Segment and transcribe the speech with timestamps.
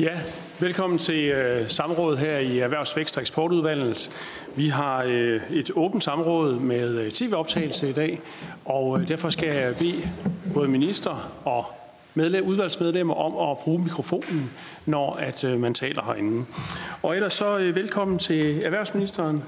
[0.00, 0.20] Ja,
[0.60, 4.10] velkommen til øh, samrådet her i Erhvervsvækst og Eksportudvalget.
[4.56, 8.20] Vi har øh, et åbent samråd med øh, tv-optagelse i dag,
[8.64, 10.08] og øh, derfor skal jeg bede
[10.54, 11.64] både minister og
[12.14, 14.50] medlem, udvalgsmedlemmer om at bruge mikrofonen,
[14.86, 16.44] når at øh, man taler herinde.
[17.02, 19.42] Og ellers så øh, velkommen til erhvervsministeren.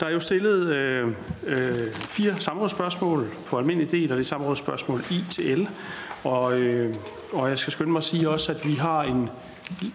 [0.00, 1.08] Der er jo stillet øh,
[1.46, 5.66] øh, fire samrådsspørgsmål på almindelig del, og det er samrådsspørgsmål I til L.
[6.24, 6.94] Og, øh,
[7.32, 9.30] og jeg skal skynde mig at sige også, at vi har en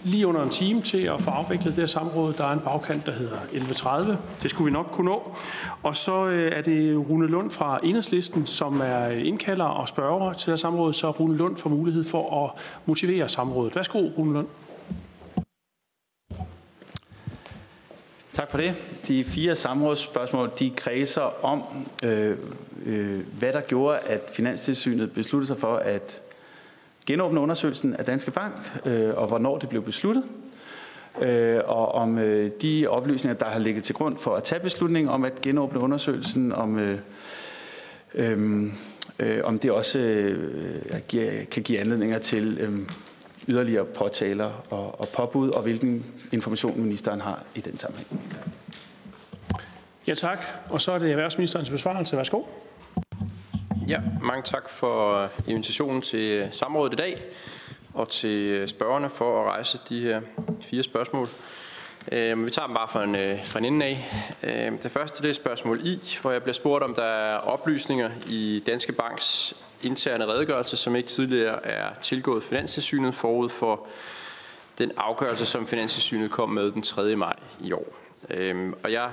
[0.04, 2.34] lige under en time til at få afviklet det her samråd.
[2.34, 4.16] Der er en bagkant, der hedder 11.30.
[4.44, 5.36] Det skulle vi nok kunne nå.
[5.84, 10.46] Og så øh, er det Rune Lund fra Enhedslisten, som er indkalder og spørger til
[10.46, 12.52] det her samråd, så Rune Lund får mulighed for at
[12.86, 13.76] motivere samrådet.
[13.76, 14.48] Værsgo, Rune Lund.
[18.34, 18.76] Tak for det.
[19.08, 21.64] De fire samrådsspørgsmål, de kredser om,
[22.04, 22.38] øh,
[22.86, 26.22] øh, hvad der gjorde, at Finanstilsynet besluttede sig for at
[27.10, 28.54] genåbne undersøgelsen af Danske Bank,
[28.86, 30.24] øh, og hvornår det blev besluttet,
[31.22, 35.10] øh, og om øh, de oplysninger, der har ligget til grund for at tage beslutningen
[35.10, 37.00] om at genåbne undersøgelsen, om, øh,
[38.14, 38.64] øh,
[39.20, 42.80] øh, om det også øh, kan give anledninger til øh,
[43.48, 48.22] yderligere påtaler og, og påbud, og hvilken information ministeren har i den sammenhæng.
[50.08, 50.40] Ja, tak.
[50.70, 52.18] Og så er det erhvervsministerens besvarelse.
[52.18, 52.44] Værsgo.
[53.90, 57.22] Ja, mange tak for øh, invitationen til øh, samrådet i dag,
[57.94, 60.22] og til øh, spørgerne for at rejse de her
[60.62, 61.30] fire spørgsmål.
[62.12, 64.06] Øh, vi tager dem bare fra en, fra en ende af.
[64.44, 68.10] Øh, det første det er spørgsmål I, hvor jeg bliver spurgt, om der er oplysninger
[68.28, 73.88] i Danske Banks interne redegørelse, som ikke tidligere er tilgået Finanstilsynet forud for
[74.78, 77.16] den afgørelse, som Finanstilsynet kom med den 3.
[77.16, 77.94] maj i år.
[78.30, 79.10] Øhm, og jeg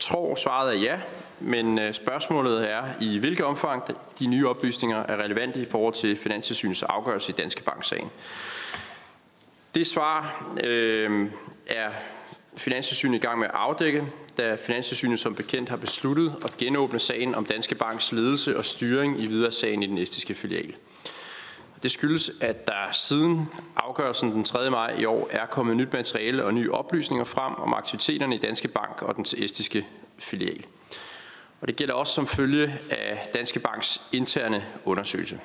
[0.00, 1.00] tror, svaret er ja,
[1.40, 3.82] men øh, spørgsmålet er, i hvilket omfang
[4.18, 8.10] de nye oplysninger er relevante i forhold til Finanstilsynets afgørelse i Danske Bank-sagen.
[9.74, 11.30] Det svar øh,
[11.66, 11.90] er
[12.56, 14.04] Finanstilsynet i gang med at afdække,
[14.38, 19.20] da Finanstilsynet som bekendt har besluttet at genåbne sagen om Danske Banks ledelse og styring
[19.20, 20.74] i videre sagen i den estiske filial.
[21.82, 24.70] Det skyldes, at der siden afgørelsen den 3.
[24.70, 28.68] maj i år er kommet nyt materiale og nye oplysninger frem om aktiviteterne i Danske
[28.68, 29.86] Bank og den estiske
[30.18, 30.64] filial.
[31.64, 35.40] Og det gælder også som følge af Danske Banks interne undersøgelse.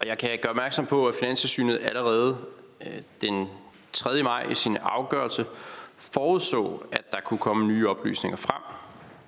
[0.00, 2.38] Og jeg kan gøre opmærksom på, at Finanssynet allerede
[2.80, 3.48] øh, den
[3.92, 4.22] 3.
[4.22, 5.46] maj i sin afgørelse
[5.96, 8.62] forudså, at der kunne komme nye oplysninger frem.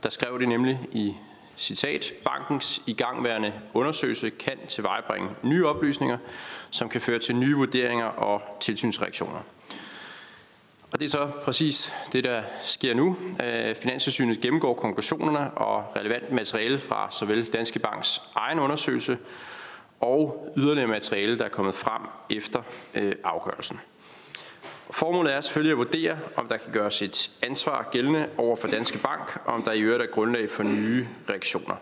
[0.02, 1.14] Der skrev de nemlig i
[1.56, 6.18] citat, bankens igangværende undersøgelse kan tilvejebringe nye oplysninger,
[6.70, 9.41] som kan føre til nye vurderinger og tilsynsreaktioner.
[10.93, 13.17] Og det er så præcis det, der sker nu.
[13.45, 19.19] Øh, Finanssynet gennemgår konklusionerne og relevant materiale fra såvel Danske Banks egen undersøgelse
[20.01, 22.62] og yderligere materiale, der er kommet frem efter
[22.95, 23.81] øh, afgørelsen.
[24.91, 28.99] Formålet er selvfølgelig at vurdere, om der kan gøres et ansvar gældende over for Danske
[28.99, 31.75] Bank, og om der i øvrigt er grundlag for nye reaktioner.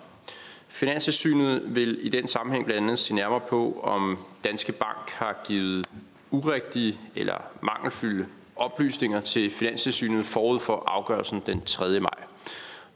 [0.69, 5.87] Finanssynet vil i den sammenhæng blandt andet se nærmere på, om Danske Bank har givet
[6.31, 8.27] urigtige eller mangelfulde
[8.59, 12.01] oplysninger til Finanstilsynet forud for afgørelsen den 3.
[12.01, 12.25] maj.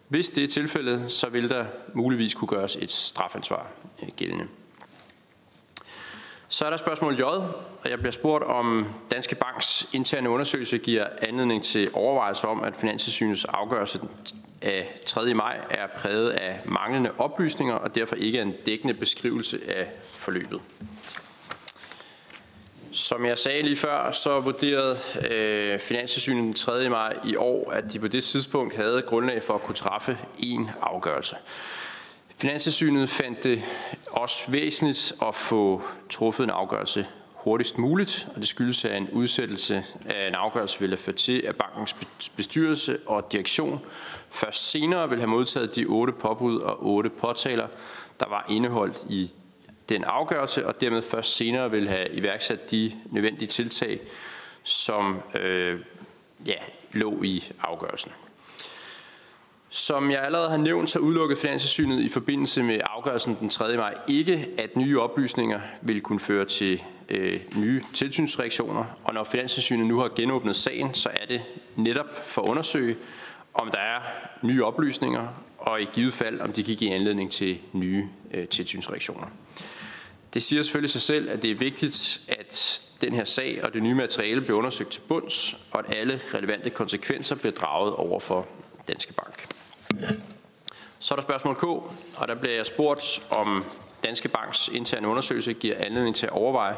[0.08, 1.64] Hvis det er tilfældet, så vil der
[1.94, 3.66] muligvis kunne gøres et strafansvar
[4.02, 4.46] øh, gældende.
[6.48, 11.06] Så er der spørgsmål J, og jeg bliver spurgt, om Danske Banks interne undersøgelse giver
[11.22, 14.00] anledning til overvejelse om, at Finanstilsynets afgørelse
[14.62, 15.34] af 3.
[15.34, 20.60] maj er præget af manglende oplysninger og derfor ikke er en dækkende beskrivelse af forløbet.
[22.92, 24.98] Som jeg sagde lige før, så vurderede
[25.30, 26.88] øh, Finanssynet den 3.
[26.88, 30.70] maj i år, at de på det tidspunkt havde grundlag for at kunne træffe en
[30.82, 31.36] afgørelse.
[32.36, 33.62] Finanssynet fandt det
[34.10, 39.84] også væsentligt at få truffet en afgørelse hurtigst muligt, og det skyldes, at en udsættelse
[40.06, 41.94] af en afgørelse ville føre til, at bankens
[42.36, 43.80] bestyrelse og direktion
[44.30, 47.66] først senere vil have modtaget de otte påbud og otte påtaler,
[48.20, 49.30] der var indeholdt i
[49.92, 54.00] den afgørelse, og dermed først senere vil have iværksat de nødvendige tiltag,
[54.62, 55.80] som øh,
[56.46, 56.54] ja,
[56.92, 58.12] lå i afgørelsen.
[59.68, 63.76] Som jeg allerede har nævnt, så udelukkede Finanssynet i forbindelse med afgørelsen den 3.
[63.76, 68.84] maj ikke, at nye oplysninger vil kunne føre til øh, nye tilsynsreaktioner.
[69.04, 71.42] Og når Finanssynet nu har genåbnet sagen, så er det
[71.76, 72.96] netop for at undersøge,
[73.54, 74.00] om der er
[74.42, 75.28] nye oplysninger,
[75.58, 79.26] og i givet fald, om de kan give anledning til nye øh, tilsynsreaktioner.
[80.34, 83.82] Det siger selvfølgelig sig selv, at det er vigtigt, at den her sag og det
[83.82, 88.46] nye materiale bliver undersøgt til bunds, og at alle relevante konsekvenser bliver draget over for
[88.88, 89.48] Danske Bank.
[90.98, 91.64] Så er der spørgsmål K,
[92.16, 93.64] og der bliver jeg spurgt, om
[94.04, 96.76] Danske Banks interne undersøgelse giver anledning til at overveje,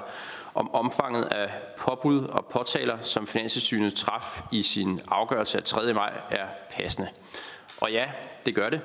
[0.55, 5.95] om omfanget af påbud og påtaler, som Finanssynet traf i sin afgørelse af 3.
[5.95, 7.09] maj, er passende.
[7.81, 8.11] Og ja,
[8.47, 8.81] det gør det.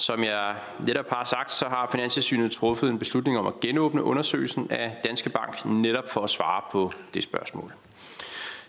[0.00, 4.70] Som jeg netop har sagt, så har Finanssynet truffet en beslutning om at genåbne undersøgelsen
[4.70, 7.72] af Danske Bank netop for at svare på det spørgsmål.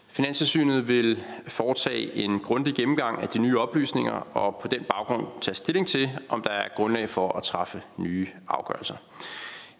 [0.07, 5.55] Finanssynet vil foretage en grundig gennemgang af de nye oplysninger og på den baggrund tage
[5.55, 8.95] stilling til, om der er grundlag for at træffe nye afgørelser.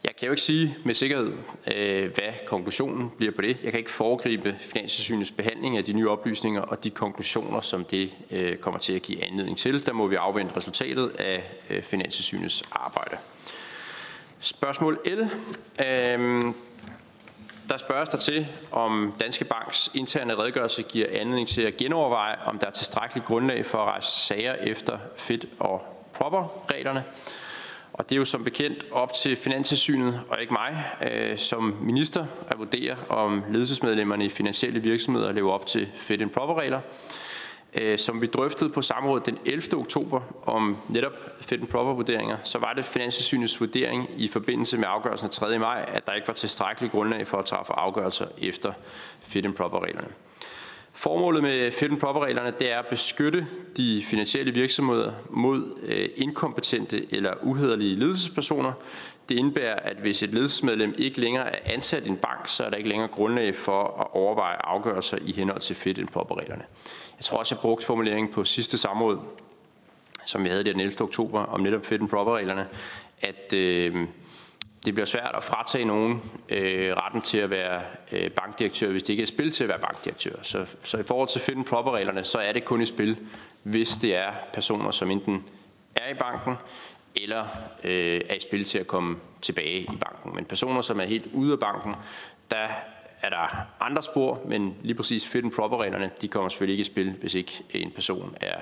[0.04, 1.34] Jeg kan jo ikke sige med sikkerhed,
[1.68, 3.58] øh, hvad konklusionen bliver på det.
[3.64, 8.14] Jeg kan ikke foregribe Finanssynets behandling af de nye oplysninger og de konklusioner, som det
[8.32, 9.86] øh, kommer til at give anledning til.
[9.86, 13.18] Der må vi afvente resultatet af øh, Finanssynets arbejde.
[14.40, 15.22] Spørgsmål L.
[15.82, 16.42] Øh,
[17.70, 22.60] der spørges der til, om Danske Banks interne redegørelse giver anledning til at genoverveje, om
[22.60, 25.82] der er tilstrækkeligt grundlag for at rejse sager efter fit og
[26.14, 27.04] proper-reglerne.
[27.94, 32.26] Og det er jo som bekendt op til Finanstilsynet og ikke mig øh, som minister
[32.48, 36.80] at vurdere, om ledelsesmedlemmerne i finansielle virksomheder lever op til fit and proper regler.
[37.74, 39.78] Øh, som vi drøftede på samrådet den 11.
[39.78, 44.86] oktober om netop fit and proper vurderinger, så var det Finanstilsynets vurdering i forbindelse med
[44.88, 45.60] afgørelsen af 3.
[45.60, 48.74] maj, at der ikke var tilstrækkeligt grundlag for at træffe afgørelser efter
[49.22, 50.08] fit and proper reglerne.
[51.02, 57.14] Formålet med fit and proper-reglerne det er at beskytte de finansielle virksomheder mod øh, inkompetente
[57.14, 58.74] eller uhederlige ledelsespersoner.
[59.30, 62.70] Det indebærer, at hvis et ledelsesmedlem ikke længere er ansat i en bank, så er
[62.70, 66.64] der ikke længere grundlag for at overveje afgørelser i henhold til fit and proper-reglerne.
[67.18, 69.20] Jeg tror også, jeg brugte formuleringen på sidste samråd,
[70.26, 71.02] som vi havde den 11.
[71.02, 72.68] oktober, om netop fit and proper-reglerne,
[73.22, 74.08] at øh,
[74.86, 77.82] det bliver svært at fratage nogen øh, retten til at være
[78.12, 80.36] øh, bankdirektør, hvis det ikke er spil til at være bankdirektør.
[80.42, 83.18] Så, så i forhold til finde proper-reglerne, så er det kun et spil,
[83.64, 85.46] hvis det er personer, som enten
[85.96, 86.56] er i banken,
[87.16, 87.46] eller
[87.84, 90.36] øh, er i spil til at komme tilbage i banken.
[90.36, 91.96] Men personer, som er helt ude af banken,
[92.52, 92.68] der
[93.22, 96.94] er der andre spor, men lige præcis fit and proper-reglerne, de kommer selvfølgelig ikke i
[96.94, 98.58] spil, hvis ikke en person er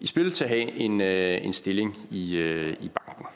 [0.00, 3.26] i spil til at have en, øh, en stilling i, øh, i banken.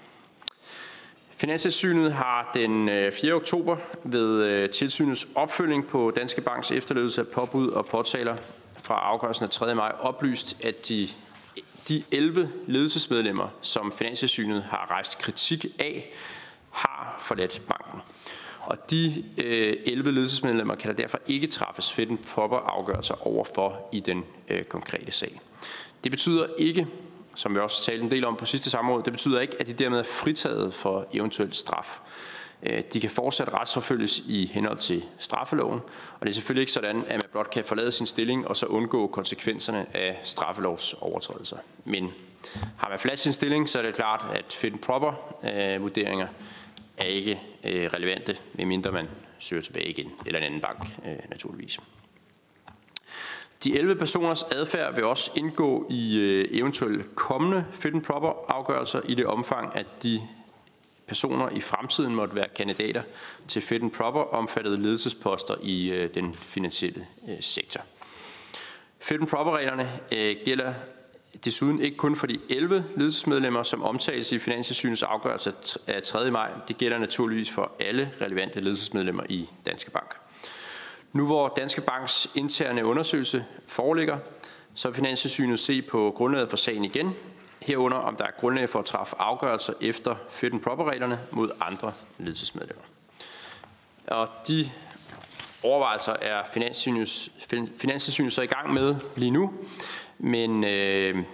[1.40, 3.32] Finanstilsynet har den øh, 4.
[3.32, 8.36] Oktober ved øh, tilsynets opfølging på Danske Banks efterlevelse af påbud og påtaler
[8.82, 9.74] fra afgørelsen af 3.
[9.74, 11.08] maj oplyst, at de,
[11.88, 16.12] de 11 ledelsesmedlemmer, som Finanstilsynet har rejst kritik af,
[16.70, 18.00] har forladt banken.
[18.60, 23.88] Og de øh, 11 ledelsesmedlemmer kan der derfor ikke træffes fedt en proper afgørelser overfor
[23.92, 25.40] i den øh, konkrete sag.
[26.04, 26.86] Det betyder ikke,
[27.38, 29.72] som vi også talte en del om på sidste samråd, det betyder ikke, at de
[29.72, 32.00] dermed er fritaget for eventuelt straf.
[32.62, 35.80] Øh, de kan fortsat retsforfølges i henhold til straffeloven,
[36.20, 38.66] og det er selvfølgelig ikke sådan, at man blot kan forlade sin stilling og så
[38.66, 41.56] undgå konsekvenserne af straffelovs overtrædelser.
[41.84, 42.12] Men
[42.78, 46.34] har man flat sin stilling, så er det klart, at fit and proper-vurderinger øh,
[46.96, 49.08] er ikke øh, relevante, medmindre man
[49.38, 50.86] søger tilbage igen, eller en anden bank
[51.30, 51.78] naturligvis.
[53.68, 59.00] De 11 personers adfærd vil også indgå i øh, eventuelle kommende fit and proper afgørelser
[59.04, 60.22] i det omfang, at de
[61.06, 63.02] personer i fremtiden måtte være kandidater
[63.48, 67.80] til fit and proper omfattede ledelsesposter i øh, den finansielle øh, sektor.
[68.98, 69.90] Fit and proper reglerne
[70.44, 70.74] gælder
[71.44, 75.52] desuden ikke kun for de 11 ledelsesmedlemmer, som omtales i Finanssynets afgørelse
[75.86, 76.30] af 3.
[76.30, 76.50] maj.
[76.68, 80.14] Det gælder naturligvis for alle relevante ledelsesmedlemmer i Danske Bank.
[81.12, 84.18] Nu hvor Danske Banks interne undersøgelse foreligger,
[84.74, 87.14] så vil Finanssynet se på grundlaget for sagen igen,
[87.62, 91.92] herunder om der er grundlag for at træffe afgørelser efter fit and proper-reglerne mod andre
[92.18, 92.82] ledelsesmedlemmer.
[94.06, 94.70] Og de
[95.62, 96.42] overvejelser er
[97.78, 99.52] Finanssynet så i gang med lige nu,
[100.18, 101.24] men øh,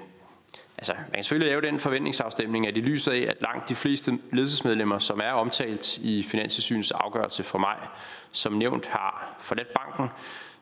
[0.78, 4.18] altså, man kan selvfølgelig lave den forventningsafstemning, at i lyset af, at langt de fleste
[4.32, 7.76] ledelsesmedlemmer, som er omtalt i Finanssynets afgørelse fra mig,
[8.34, 10.08] som nævnt har forladt banken,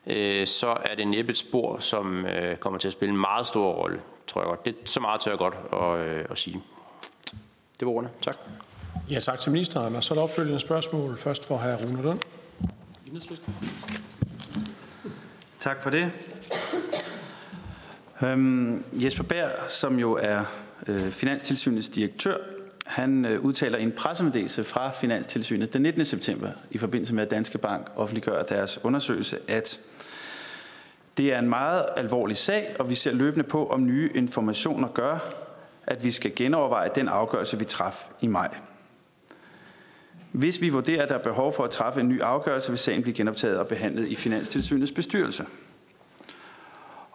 [0.07, 3.47] øh, så er det næppe et spor, som øh, kommer til at spille en meget
[3.47, 4.65] stor rolle, tror jeg godt.
[4.65, 6.63] Det er så meget tør jeg godt at, øh, at sige.
[7.79, 8.09] Det var ordene.
[8.21, 8.37] Tak.
[9.09, 9.95] Ja, tak til ministeren.
[9.95, 11.17] Og så er der opfølgende spørgsmål.
[11.17, 11.85] Først for hr.
[11.85, 12.19] Rune Lund.
[15.59, 16.11] Tak for det.
[18.23, 20.43] Øhm, Jesper Bær, som jo er
[20.87, 22.37] øh, Finanstilsynets direktør,
[22.85, 26.05] han øh, udtaler i en pressemeddelelse fra Finanstilsynet den 19.
[26.05, 29.79] september i forbindelse med, at Danske Bank offentliggør deres undersøgelse, at
[31.17, 35.17] det er en meget alvorlig sag, og vi ser løbende på, om nye informationer gør,
[35.87, 38.55] at vi skal genoverveje den afgørelse, vi traf i maj.
[40.31, 43.01] Hvis vi vurderer, at der er behov for at træffe en ny afgørelse, vil sagen
[43.01, 45.45] blive genoptaget og behandlet i Finanstilsynets bestyrelse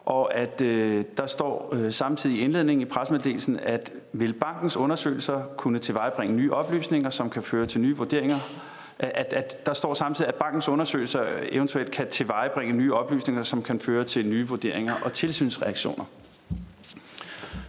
[0.09, 5.43] og at øh, der står øh, samtidig i indledningen i presmeddelelsen, at vil bankens undersøgelser
[5.57, 8.39] kunne tilvejebringe nye oplysninger, som kan føre til nye vurderinger
[8.99, 13.81] at, at der står samtidig, at bankens undersøgelser eventuelt kan tilvejebringe nye oplysninger, som kan
[13.81, 16.05] føre til nye vurderinger og tilsynsreaktioner.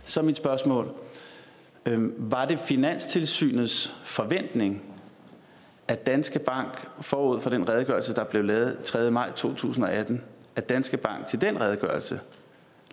[0.05, 0.91] Så mit spørgsmål.
[1.86, 4.84] Øh, var det Finanstilsynets forventning,
[5.88, 9.12] at Danske Bank forud for den redegørelse, der blev lavet 3.
[9.12, 10.22] maj 2018,
[10.56, 12.20] at Danske Bank til den redegørelse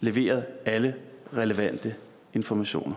[0.00, 0.94] leverede alle
[1.36, 1.94] relevante
[2.32, 2.94] informationer?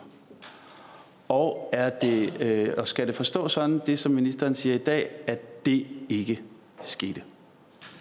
[1.28, 5.12] Og, er det, øh, og skal det forstå sådan, det som ministeren siger i dag,
[5.28, 6.42] at det ikke
[6.84, 7.24] skete?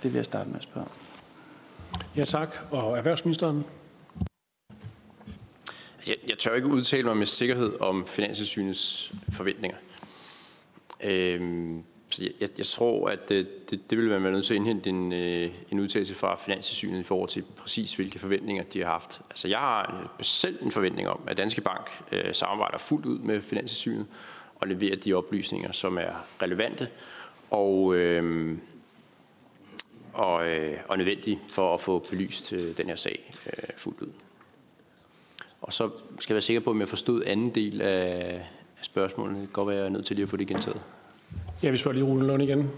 [0.03, 0.87] Det vil jeg starte med at spørge.
[2.17, 2.57] Ja tak.
[2.71, 3.65] Og erhvervsministeren?
[6.07, 9.77] Jeg, jeg tør ikke udtale mig med sikkerhed om Finanssynets forventninger.
[11.05, 14.57] Øhm, så jeg, jeg, jeg tror, at det, det, det vil være nødt til at
[14.57, 18.91] indhente en, øh, en udtalelse fra Finanssynet i forhold til præcis, hvilke forventninger de har
[18.91, 19.21] haft.
[19.31, 23.19] Altså, jeg har øh, selv en forventning om, at Danske Bank øh, samarbejder fuldt ud
[23.19, 24.07] med Finanssynet
[24.55, 26.89] og leverer de oplysninger, som er relevante
[27.51, 28.59] og, øh,
[30.13, 34.13] og, øh, og nødvendige for at få belyst øh, den her sag øh, fuldt ud.
[35.61, 38.47] Og så skal jeg være sikker på, om jeg forstod anden del af
[38.83, 39.37] spørgsmålet.
[39.37, 40.81] Det kan godt være, at jeg er nødt til lige at få det gentaget.
[41.63, 42.71] Ja, vi spørger lige Rune Lund igen.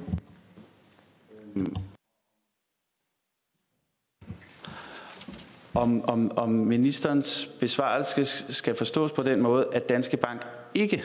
[5.75, 11.04] Om, om, om ministerens besvarelse skal forstås på den måde, at Danske Bank ikke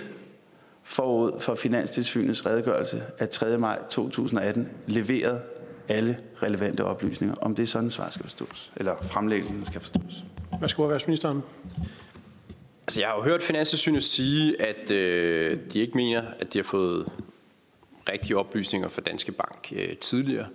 [0.83, 3.57] forud for Finanstilsynets redegørelse af 3.
[3.57, 5.41] maj 2018 leverede
[5.87, 7.35] alle relevante oplysninger.
[7.35, 10.23] Om det er sådan, svar skal forstås, eller fremlæggelsen skal forstås.
[10.61, 11.43] Værsgo, erhvervsministeren.
[12.87, 16.63] Altså, jeg har jo hørt Finanstilsynet sige, at øh, de ikke mener, at de har
[16.63, 17.11] fået
[18.09, 20.47] rigtige oplysninger fra Danske Bank øh, tidligere.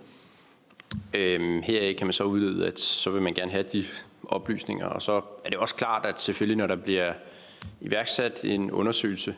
[1.13, 3.85] Øh, her kan man så udlede, at så vil man gerne have de
[4.27, 7.13] oplysninger, og så er det også klart, at selvfølgelig når der bliver
[7.81, 9.35] iværksat en undersøgelse,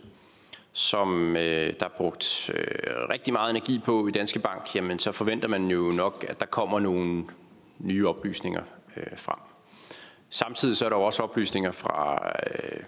[0.73, 5.11] som øh, der er brugt øh, rigtig meget energi på i Danske Bank, jamen så
[5.11, 7.23] forventer man jo nok, at der kommer nogle
[7.79, 8.63] nye oplysninger
[8.97, 9.39] øh, frem.
[10.29, 12.83] Samtidig så er der jo også oplysninger fra øh,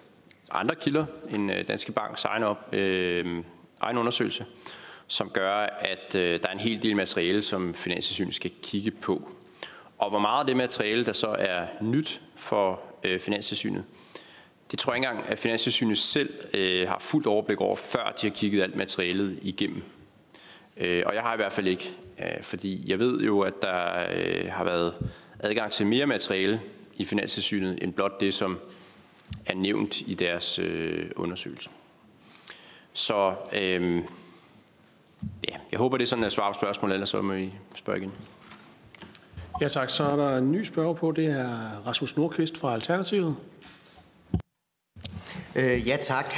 [0.52, 3.44] andre kilder end øh, Danske Banks egen, op, øh,
[3.82, 4.46] egen undersøgelse,
[5.08, 9.32] som gør, at øh, der er en hel del materiale, som Finanstilsynet skal kigge på.
[9.98, 13.84] Og hvor meget af det materiale, der så er nyt for øh, Finanstilsynet,
[14.72, 18.28] det tror jeg ikke engang, at Finanstilsynet selv øh, har fuldt overblik over, før de
[18.28, 19.84] har kigget alt materialet igennem.
[20.78, 24.06] Øh, og jeg har i hvert fald ikke, øh, fordi jeg ved jo, at der
[24.16, 24.94] øh, har været
[25.40, 26.62] adgang til mere materiale
[26.96, 28.60] i Finanstilsynet, end blot det, som
[29.46, 31.70] er nævnt i deres øh, undersøgelse.
[32.94, 34.04] Så øh,
[35.50, 37.98] ja, jeg håber, det er sådan, at svare på spørgsmålet, ellers så må I spørge
[37.98, 38.12] igen.
[39.62, 43.36] Ja tak, så er der en ny spørger på, det er Rasmus Nordqvist fra Alternativet.
[45.56, 46.34] Øh, ja tak.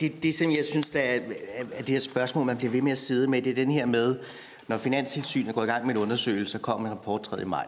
[0.00, 1.20] Det, det, som jeg synes, der er,
[1.72, 3.86] at det her spørgsmål, man bliver ved med at sidde med, det er den her
[3.86, 4.18] med,
[4.68, 7.44] når Finanstilsynet går i gang med en undersøgelse kommer en rapport 3.
[7.44, 7.66] maj.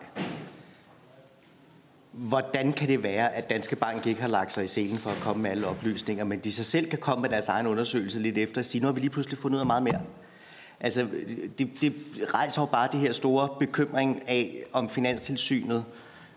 [2.17, 5.17] Hvordan kan det være, at Danske Bank ikke har lagt sig i selen for at
[5.21, 8.39] komme med alle oplysninger, men de sig selv kan komme med deres egen undersøgelse lidt
[8.39, 10.01] efter og sige, nu har vi lige pludselig fundet ud af meget mere?
[10.81, 11.07] Altså,
[11.59, 11.95] det, det
[12.35, 15.85] rejser jo bare det her store bekymring af, om Finanstilsynet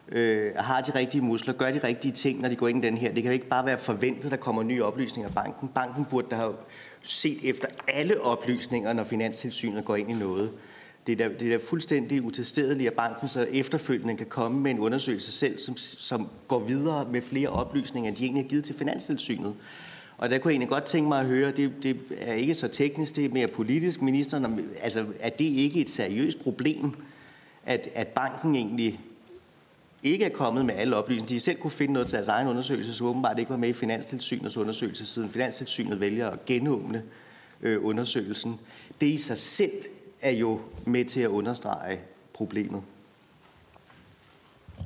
[0.09, 2.97] øh, har de rigtige muskler, gør de rigtige ting, når de går ind i den
[2.97, 3.13] her.
[3.13, 5.67] Det kan jo ikke bare være forventet, at der kommer nye oplysninger af banken.
[5.67, 6.53] Banken burde da have
[7.01, 10.51] set efter alle oplysninger, når Finanstilsynet går ind i noget.
[11.07, 14.71] Det er da, det er da fuldstændig utilstedeligt, at banken så efterfølgende kan komme med
[14.71, 18.63] en undersøgelse selv, som, som går videre med flere oplysninger, end de egentlig har givet
[18.63, 19.53] til Finanstilsynet.
[20.17, 22.67] Og der kunne jeg egentlig godt tænke mig at høre, det, det er ikke så
[22.67, 26.91] teknisk, det er mere politisk, ministeren, altså er det ikke et seriøst problem,
[27.65, 28.99] at, at banken egentlig
[30.03, 31.27] ikke er kommet med alle oplysninger.
[31.27, 33.73] De selv kunne finde noget til deres egen undersøgelse, så åbenbart ikke var med i
[33.73, 37.03] Finanstilsynets undersøgelse, siden Finanstilsynet vælger at genåbne
[37.61, 38.59] øh, undersøgelsen.
[39.01, 39.71] Det i sig selv
[40.21, 41.99] er jo med til at understrege
[42.33, 42.83] problemet.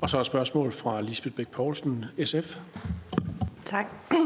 [0.02, 2.58] Og så er et spørgsmål fra Lisbeth Bæk Poulsen, SF.
[3.66, 3.86] Tak.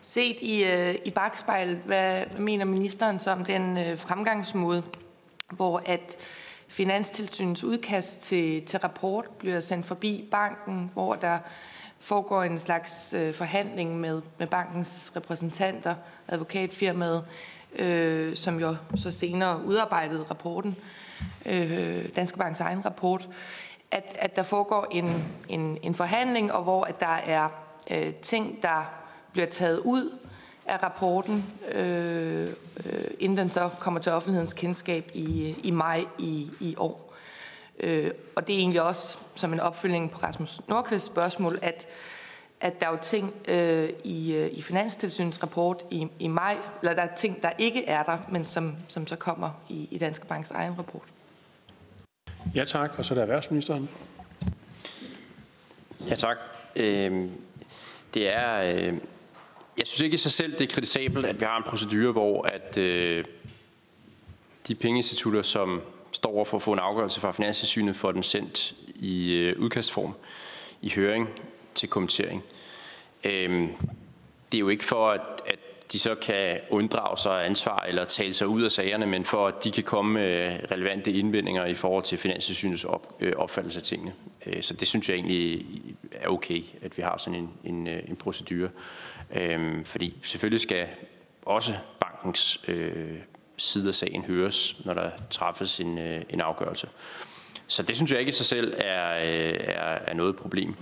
[0.00, 4.82] Set i, øh, i bagspejlet, hvad mener ministeren så om den øh, fremgangsmåde,
[5.50, 6.16] hvor at
[6.68, 11.38] Finanstilsynets udkast til, til rapport bliver sendt forbi banken, hvor der
[12.00, 15.94] foregår en slags øh, forhandling med, med bankens repræsentanter,
[16.28, 17.24] advokatfirmaet,
[17.76, 20.76] øh, som jo så senere udarbejdede rapporten,
[21.46, 23.28] øh, Danske Banks egen rapport,
[23.90, 27.48] at, at der foregår en, en, en forhandling, og hvor at der er
[27.90, 28.90] øh, ting, der
[29.32, 30.18] bliver taget ud
[30.66, 32.48] af rapporten, øh,
[32.86, 37.14] øh, inden den så kommer til offentlighedens kendskab i, i maj i, i år.
[37.80, 41.86] Øh, og det er egentlig også som en opfølging på Rasmus Nordqvists spørgsmål, at,
[42.60, 46.94] at der er jo ting øh, i, øh, i Finanstilsynets rapport i, i maj, eller
[46.94, 50.26] der er ting, der ikke er der, men som, som så kommer i, i Danske
[50.26, 51.02] Banks egen rapport.
[52.54, 53.88] Ja tak, og så er der erhvervsministeren.
[56.08, 56.36] Ja tak.
[56.76, 57.28] Øh,
[58.14, 58.94] det er, øh,
[59.78, 62.42] jeg synes ikke i sig selv, det er kritisabelt, at vi har en procedure, hvor
[62.42, 63.24] at øh,
[64.68, 68.74] de pengeinstitutter, som står over for at få en afgørelse fra Finanstilsynet, får den sendt
[68.94, 70.14] i øh, udkastform
[70.82, 71.28] i høring
[71.78, 72.44] til kommentering.
[73.24, 73.68] Øhm,
[74.52, 75.58] det er jo ikke for, at, at
[75.92, 79.64] de så kan unddrage sig ansvar eller tale sig ud af sagerne, men for at
[79.64, 84.12] de kan komme med relevante indvendinger i forhold til Finanstilsynets op, øh, opfattelse af tingene.
[84.46, 85.66] Øh, så det synes jeg egentlig
[86.12, 88.68] er okay, at vi har sådan en, en, øh, en procedure.
[89.34, 90.86] Øh, fordi selvfølgelig skal
[91.42, 93.16] også bankens øh,
[93.56, 96.88] side af sagen høres, når der træffes en, øh, en afgørelse.
[97.66, 100.74] Så det synes jeg ikke i sig selv er, øh, er, er noget problem.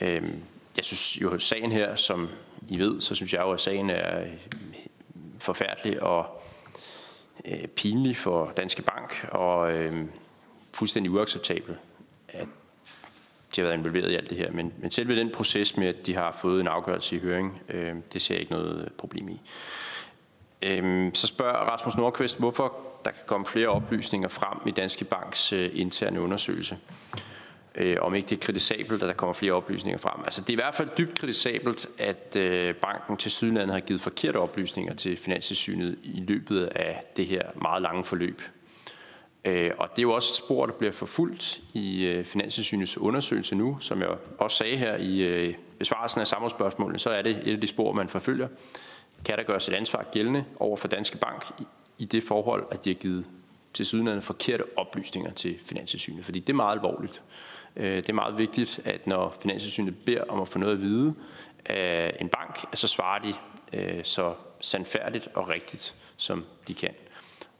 [0.00, 0.42] Øhm,
[0.76, 2.28] jeg synes jo, sagen her, som
[2.68, 4.28] I ved, så synes jeg jo, at sagen er øh,
[5.38, 6.42] forfærdelig og
[7.44, 10.06] øh, pinlig for Danske Bank, og øh,
[10.72, 11.76] fuldstændig uacceptabel,
[12.28, 12.46] at
[13.56, 14.52] de har været involveret i alt det her.
[14.52, 17.94] Men, men selve den proces med, at de har fået en afgørelse i høring, øh,
[18.12, 19.40] det ser jeg ikke noget problem i.
[20.62, 25.52] Øh, så spørger Rasmus Nordqvist, hvorfor der kan komme flere oplysninger frem i Danske Banks
[25.52, 26.76] øh, interne undersøgelse
[27.74, 30.20] øh, om ikke det er kritisabelt, at der kommer flere oplysninger frem.
[30.24, 34.00] Altså, det er i hvert fald dybt kritisabelt, at øh, banken til Sydlandet har givet
[34.00, 38.42] forkerte oplysninger til Finanssynet i løbet af det her meget lange forløb.
[39.44, 43.54] Øh, og det er jo også et spor, der bliver forfulgt i øh, Finanssynets undersøgelse
[43.54, 44.08] nu, som jeg
[44.38, 47.92] også sagde her i øh, besvarelsen af samrådsspørgsmålene, så er det et af de spor,
[47.92, 48.48] man forfølger.
[49.24, 51.62] Kan der gøres et ansvar gældende over for Danske Bank i,
[51.98, 53.24] i det forhold, at de har givet
[53.74, 56.24] til sydenlandet forkerte oplysninger til Finanssynet?
[56.24, 57.22] Fordi det er meget alvorligt.
[57.28, 60.80] Øh, Øh, det er meget vigtigt, at når Finanssynet beder om at få noget at
[60.82, 61.14] vide
[61.64, 63.34] af en bank, så svarer de
[63.72, 66.94] øh, så sandfærdigt og rigtigt, som de kan.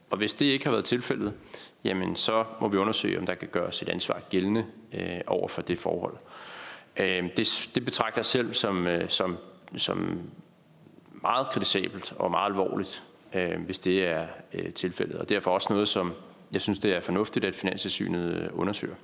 [0.09, 1.33] Og hvis det ikke har været tilfældet,
[1.83, 5.61] jamen så må vi undersøge, om der kan gøres et ansvar gældende øh, over for
[5.61, 6.17] det forhold.
[6.97, 9.37] Øh, det, det betragter jeg selv som, som,
[9.77, 10.21] som
[11.13, 13.03] meget kritisabelt og meget alvorligt,
[13.65, 14.27] hvis det er
[14.75, 15.15] tilfældet.
[15.15, 16.13] Og derfor også noget, som
[16.51, 18.95] jeg synes, det er fornuftigt, at Finanssynet undersøger.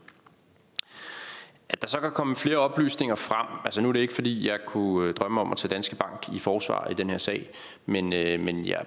[1.70, 4.60] At der så kan komme flere oplysninger frem, altså nu er det ikke fordi, jeg
[4.66, 7.50] kunne øh, drømme om at tage Danske Bank i forsvar i den her sag,
[7.86, 8.86] men, øh, men jeg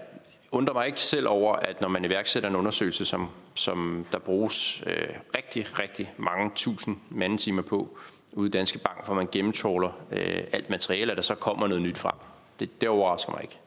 [0.50, 4.84] undrer mig ikke selv over, at når man iværksætter en undersøgelse, som, som der bruges
[4.86, 7.98] øh, rigtig, rigtig mange tusind mandetimer på
[8.32, 11.82] ude i Danske Bank, hvor man gennemtråler øh, alt materiale, at der så kommer noget
[11.82, 12.14] nyt frem.
[12.60, 13.58] Det, det overrasker mig ikke.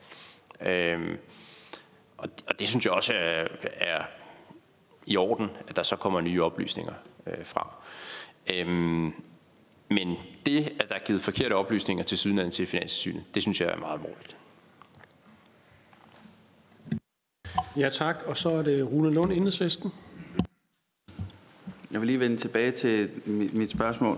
[0.71, 1.17] Øh,
[2.17, 4.03] og, og det synes jeg også er, er
[5.05, 6.93] i orden, at der så kommer nye oplysninger
[7.27, 7.67] øh, frem.
[8.49, 9.13] Øhm,
[9.89, 13.69] men det, at der er givet forkerte oplysninger til sydenlandet til Finanssynet, det synes jeg
[13.69, 14.35] er meget alvorligt.
[17.77, 19.91] Ja tak, og så er det Rune Lund, Enhedslisten.
[21.91, 23.09] Jeg vil lige vende tilbage til
[23.53, 24.17] mit spørgsmål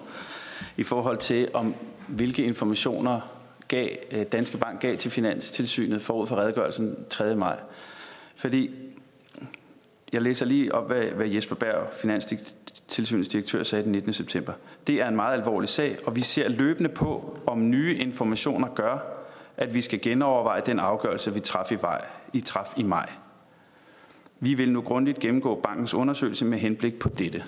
[0.77, 1.75] i forhold til, om
[2.07, 3.21] hvilke informationer
[3.67, 7.35] gav øh, Danske Bank gav til Finanstilsynet forud for redegørelsen 3.
[7.35, 7.59] maj.
[8.35, 8.71] Fordi
[10.13, 11.93] jeg læser lige op, hvad, hvad Jesper Berg,
[12.87, 14.13] Finanstilsynets direktør, sagde den 19.
[14.13, 14.53] september.
[14.87, 18.97] Det er en meget alvorlig sag, og vi ser løbende på, om nye informationer gør,
[19.57, 23.09] at vi skal genoverveje den afgørelse, vi traf i, vej, i traf i maj.
[24.39, 27.43] Vi vil nu grundigt gennemgå bankens undersøgelse med henblik på dette.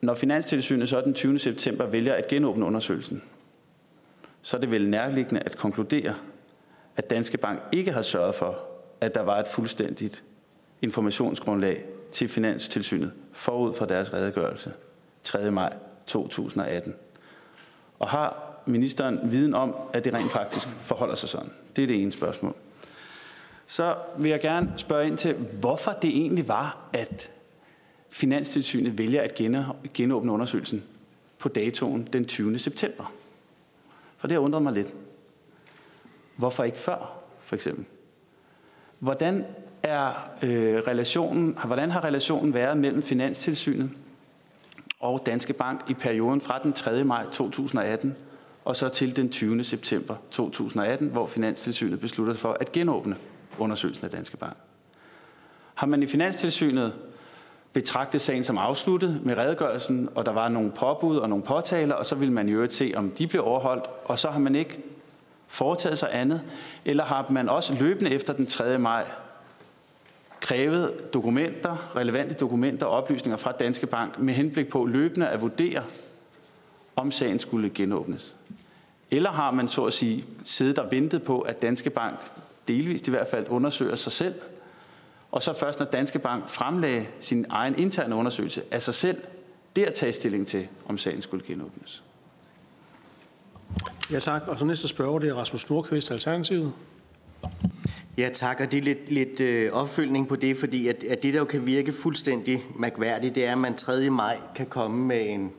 [0.00, 1.38] Når Finanstilsynet så den 20.
[1.38, 3.22] september vælger at genåbne undersøgelsen,
[4.42, 6.14] så er det vel nærliggende at konkludere,
[6.96, 8.58] at Danske Bank ikke har sørget for,
[9.00, 10.24] at der var et fuldstændigt
[10.82, 11.84] informationsgrundlag
[12.14, 14.72] til Finanstilsynet forud for deres redegørelse
[15.24, 15.50] 3.
[15.50, 16.94] maj 2018.
[17.98, 21.50] Og har ministeren viden om, at det rent faktisk forholder sig sådan?
[21.76, 22.54] Det er det ene spørgsmål.
[23.66, 27.30] Så vil jeg gerne spørge ind til, hvorfor det egentlig var, at
[28.10, 29.34] Finanstilsynet vælger at
[29.94, 30.84] genåbne undersøgelsen
[31.38, 32.58] på datoen den 20.
[32.58, 33.12] september.
[34.16, 34.94] For det har undret mig lidt.
[36.36, 37.84] Hvorfor ikke før, for eksempel?
[38.98, 39.44] Hvordan
[39.84, 43.90] er øh, relationen, hvordan har relationen været mellem Finanstilsynet
[45.00, 47.04] og Danske Bank i perioden fra den 3.
[47.04, 48.16] maj 2018
[48.64, 49.64] og så til den 20.
[49.64, 53.16] september 2018, hvor Finanstilsynet besluttede for at genåbne
[53.58, 54.56] undersøgelsen af Danske Bank.
[55.74, 56.92] Har man i Finanstilsynet
[57.72, 62.06] betragtet sagen som afsluttet med redegørelsen, og der var nogle påbud og nogle påtaler, og
[62.06, 64.82] så vil man i øvrigt se, om de blev overholdt, og så har man ikke
[65.46, 66.42] foretaget sig andet,
[66.84, 68.78] eller har man også løbende efter den 3.
[68.78, 69.04] maj
[70.44, 75.84] krævet dokumenter, relevante dokumenter og oplysninger fra Danske Bank med henblik på løbende at vurdere,
[76.96, 78.34] om sagen skulle genåbnes?
[79.10, 82.18] Eller har man så at sige siddet og ventet på, at Danske Bank
[82.68, 84.34] delvist i hvert fald undersøger sig selv,
[85.32, 89.16] og så først når Danske Bank fremlagde sin egen interne undersøgelse af sig selv,
[89.76, 92.02] der tage stilling til, om sagen skulle genåbnes?
[94.10, 96.72] Ja tak, og så næste spørger, det er Rasmus Nordqvist, Alternativet.
[98.18, 98.60] Ja, tak.
[98.60, 101.44] Og det er lidt, lidt øh, opfølgning på det, fordi at, at det, der jo
[101.44, 104.10] kan virke fuldstændig mærkværdigt, det er, at man 3.
[104.10, 105.52] maj kan komme med en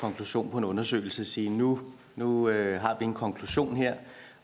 [0.00, 1.80] konklusion på en undersøgelse og sige, nu,
[2.16, 3.94] nu øh, har vi en konklusion her,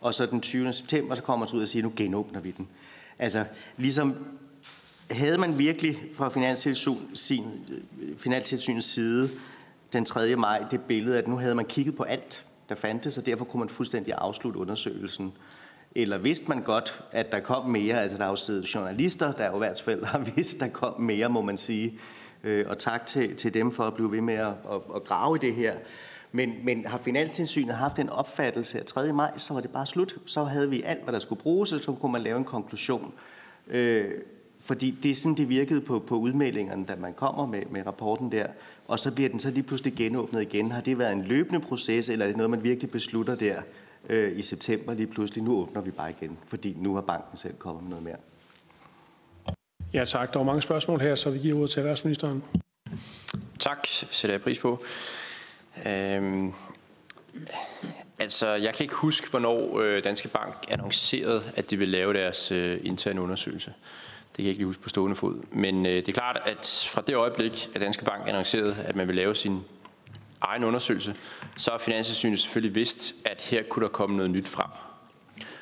[0.01, 0.73] og så den 20.
[0.73, 2.69] september, så kommer man ud og siger, nu genåbner vi den.
[3.19, 3.45] Altså,
[3.77, 4.15] ligesom
[5.11, 6.33] havde man virkelig fra øh,
[8.19, 9.31] Finanstilsynets side
[9.93, 10.37] den 3.
[10.37, 13.61] maj det billede, at nu havde man kigget på alt, der fandtes, og derfor kunne
[13.61, 15.33] man fuldstændig afslutte undersøgelsen.
[15.95, 18.03] Eller vidste man godt, at der kom mere?
[18.03, 21.01] Altså, der er jo siddet journalister, der jo i hvert fald har vidst, der kom
[21.01, 21.99] mere, må man sige.
[22.45, 25.37] Øh, og tak til, til dem for at blive ved med at, at, at grave
[25.37, 25.75] i det her.
[26.33, 29.13] Men, men har Finanstilsynet haft en opfattelse af 3.
[29.13, 30.17] maj, så var det bare slut.
[30.27, 33.13] Så havde vi alt, hvad der skulle bruges, og så kunne man lave en konklusion.
[33.69, 34.11] Øh,
[34.61, 38.33] fordi det er sådan, det virkede på, på udmeldingerne, da man kommer med, med rapporten
[38.33, 38.47] der.
[38.89, 40.73] Og så bliver den så lige pludselig genåbnet igen.
[40.73, 43.63] Har det været en løbende proces, eller er det noget, man virkelig beslutter der
[44.09, 45.45] øh, i september lige pludselig?
[45.45, 48.17] Nu åbner vi bare igen, fordi nu har banken selv kommet med noget mere.
[49.93, 52.43] Ja tak, der var mange spørgsmål her, så vi giver ordet til erhvervsministeren.
[53.59, 54.85] Tak, sætter jeg pris på.
[55.87, 56.53] Øhm,
[58.19, 62.53] altså, jeg kan ikke huske, hvornår øh, Danske Bank annoncerede, at de vil lave deres
[62.53, 63.75] øh, interne undersøgelse.
[64.29, 65.43] Det kan jeg ikke lige huske på stående fod.
[65.51, 69.09] Men øh, det er klart, at fra det øjeblik, at Danske Bank annoncerede, at man
[69.09, 69.61] vil lave sin
[70.43, 71.15] egen undersøgelse,
[71.57, 74.71] så har Finanssynet selvfølgelig vidst, at her kunne der komme noget nyt frem.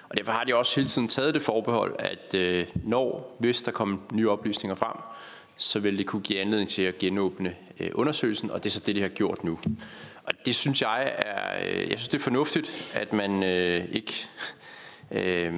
[0.08, 3.70] Og derfor har de også hele tiden taget det forbehold, at øh, når, hvis der
[3.70, 4.96] kommer nye oplysninger frem,
[5.56, 8.80] så vil det kunne give anledning til at genåbne øh, undersøgelsen, og det er så
[8.86, 9.58] det, de har gjort nu.
[10.24, 14.28] Og det synes jeg er, øh, jeg synes det er fornuftigt, at man øh, ikke
[15.10, 15.54] øh,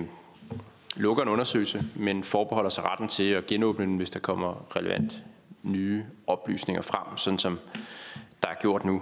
[0.96, 5.12] lukker en undersøgelse, men forbeholder sig retten til at genåbne den, hvis der kommer relevant
[5.62, 7.58] nye oplysninger frem, sådan som
[8.42, 9.00] der er gjort nu,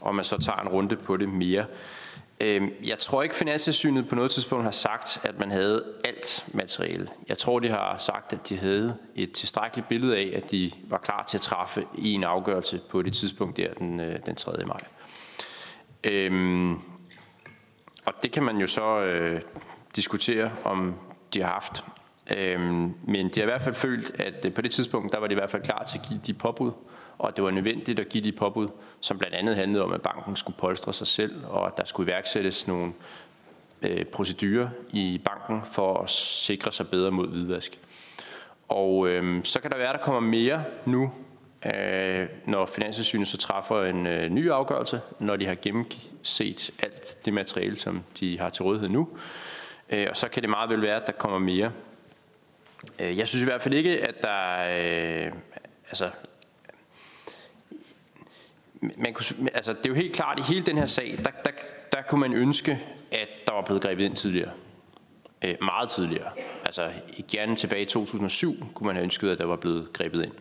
[0.00, 1.66] og man så tager en runde på det mere.
[2.40, 7.08] Øhm, jeg tror ikke, Finanstilsynet på noget tidspunkt har sagt, at man havde alt materiale.
[7.28, 10.98] Jeg tror, de har sagt, at de havde et tilstrækkeligt billede af, at de var
[10.98, 14.64] klar til at træffe i en afgørelse på det tidspunkt der den, øh, den 3.
[14.66, 14.80] maj.
[16.04, 16.72] Øhm,
[18.04, 19.40] og det kan man jo så øh,
[19.96, 20.94] diskutere, om
[21.34, 21.84] de har haft.
[22.36, 25.26] Øhm, men de har i hvert fald følt, at øh, på det tidspunkt, der var
[25.26, 26.72] de i hvert fald klar til at give de påbud,
[27.18, 28.68] og at det var nødvendigt at give de påbud,
[29.00, 32.12] som blandt andet handlede om, at banken skulle polstre sig selv, og at der skulle
[32.12, 32.92] iværksættes nogle
[33.82, 37.78] øh, procedurer i banken for at sikre sig bedre mod hvidvask.
[38.68, 41.12] Og øh, så kan der være, at der kommer mere nu,
[41.66, 47.32] øh, når Finanssynet så træffer en øh, ny afgørelse, når de har gennemset alt det
[47.32, 49.08] materiale, som de har til rådighed nu.
[49.90, 51.72] Øh, og så kan det meget vel være, at der kommer mere.
[52.98, 54.58] Øh, jeg synes i hvert fald ikke, at der...
[55.26, 55.32] Øh,
[55.88, 56.10] altså,
[58.82, 61.30] man kunne, altså, det er jo helt klart, at i hele den her sag, der,
[61.44, 61.50] der,
[61.92, 62.78] der kunne man ønske,
[63.10, 64.50] at der var blevet grebet ind tidligere.
[65.44, 66.30] Øh, meget tidligere.
[66.64, 66.90] Altså
[67.30, 70.32] gerne tilbage i 2007 kunne man have ønsket, at der var blevet grebet ind.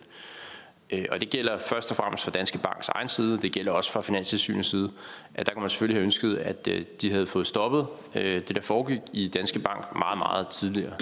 [0.92, 3.92] Øh, og det gælder først og fremmest for Danske Banks egen side, det gælder også
[3.92, 4.92] fra Finanstilsynets side,
[5.36, 8.56] at der kunne man selvfølgelig have ønsket, at øh, de havde fået stoppet øh, det,
[8.56, 10.94] der foregik i Danske Bank meget, meget tidligere.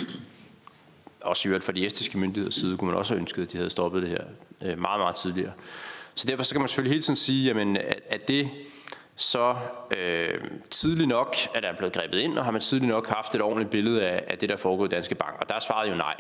[1.22, 3.58] Også i øvrigt fra de estiske myndigheders side kunne man også have ønsket, at de
[3.58, 4.24] havde stoppet det her
[4.62, 5.52] øh, meget, meget tidligere.
[6.20, 8.50] Så derfor så kan man selvfølgelig hele tiden sige, jamen, at, at det
[9.16, 9.56] så
[9.98, 13.36] øh, tidligt nok, at der er blevet grebet ind, og har man tidligt nok haft
[13.36, 15.36] et ordentligt billede af, af det, der foregår i Danske Bank?
[15.40, 16.16] Og der er svaret jo nej.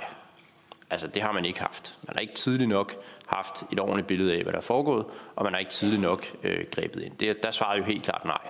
[0.90, 1.96] Altså, det har man ikke haft.
[2.08, 5.44] Man har ikke tidligt nok haft et ordentligt billede af, hvad der er foregået, og
[5.44, 7.18] man har ikke tidligt nok øh, grebet ind.
[7.18, 8.42] Det, der svarer jo helt klart nej.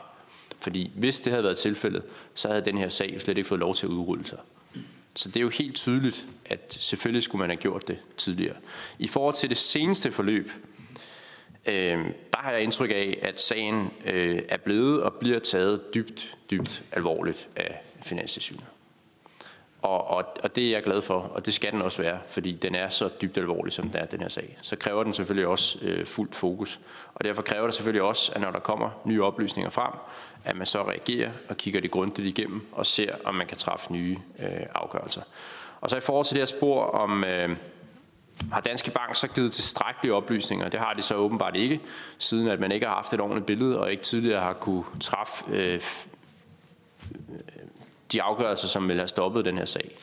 [0.60, 3.60] Fordi hvis det havde været tilfældet, så havde den her sag jo slet ikke fået
[3.60, 4.40] lov til at udrulle sig.
[5.16, 8.56] Så det er jo helt tydeligt, at selvfølgelig skulle man have gjort det tidligere.
[9.00, 10.52] I forhold til det seneste forløb,
[11.66, 16.38] øh, der har jeg indtryk af, at sagen øh, er blevet og bliver taget dybt,
[16.52, 18.66] dybt alvorligt af Finanstilsynet.
[19.82, 22.52] Og, og, og det er jeg glad for, og det skal den også være, fordi
[22.52, 24.58] den er så dybt alvorlig, som den er, den her sag.
[24.62, 26.80] Så kræver den selvfølgelig også øh, fuldt fokus.
[27.14, 29.92] Og derfor kræver det selvfølgelig også, at når der kommer nye oplysninger frem,
[30.46, 33.94] at man så reagerer og kigger det grundigt igennem og ser, om man kan træffe
[33.94, 35.22] nye øh, afgørelser.
[35.82, 37.56] Og så i forhold til det her spor om, øh,
[38.52, 40.70] har Danske Bank så givet tilstrækkelige oplysninger?
[40.70, 41.80] Det har de så åbenbart ikke,
[42.18, 45.52] siden at man ikke har haft et ordentligt billede, og ikke tidligere har kunne træffe
[45.52, 45.80] øh, øh,
[48.12, 49.98] de afgørelser, som vil have stoppet den her sag.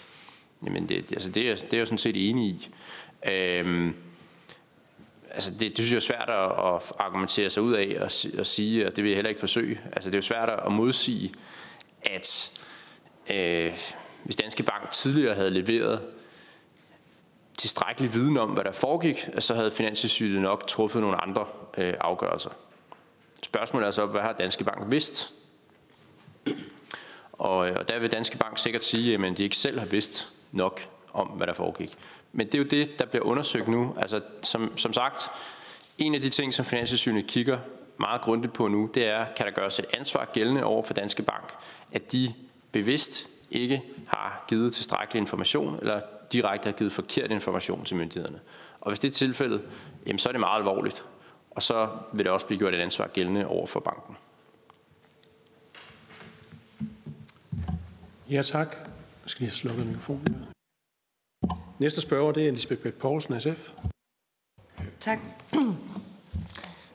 [0.64, 2.70] Jamen, det, altså, det, er, det er jeg sådan set enig i.
[3.28, 3.94] Øhm,
[5.30, 8.46] altså det, det synes jeg er svært at, at argumentere sig ud af og, og
[8.46, 9.80] sige, og det vil jeg heller ikke forsøge.
[9.92, 11.34] Altså det er jo svært at modsige,
[12.02, 12.58] at
[13.30, 13.72] øh,
[14.24, 16.00] hvis Danske Bank tidligere havde leveret
[17.58, 21.46] tilstrækkelig viden om, hvad der foregik, så havde Finanstilsynet nok truffet nogle andre
[21.78, 22.50] øh, afgørelser.
[23.42, 25.32] Spørgsmålet er så, hvad har Danske Bank vidst?
[27.32, 30.28] Og, øh, og der vil Danske Bank sikkert sige, at de ikke selv har vidst
[30.52, 31.98] nok om, hvad der foregik.
[32.32, 33.94] Men det er jo det, der bliver undersøgt nu.
[33.98, 35.30] Altså, som, som sagt,
[35.98, 37.58] en af de ting, som Finanstilsynet kigger
[37.98, 41.22] meget grundigt på nu, det er, kan der gøres et ansvar gældende over for Danske
[41.22, 41.54] Bank,
[41.92, 42.34] at de
[42.72, 46.00] bevidst ikke har givet tilstrækkelig information, eller
[46.32, 48.40] direkte har givet forkert information til myndighederne.
[48.80, 49.62] Og hvis det er tilfældet,
[50.06, 51.04] jamen, så er det meget alvorligt.
[51.50, 54.16] Og så vil det også blive gjort et ansvar gældende over for banken.
[58.30, 58.76] Ja, tak.
[59.22, 60.46] Jeg skal lige have slukket mikrofonen.
[61.78, 63.70] Næste spørger, det er Lisbeth Bæk Poulsen, SF.
[65.00, 65.18] Tak.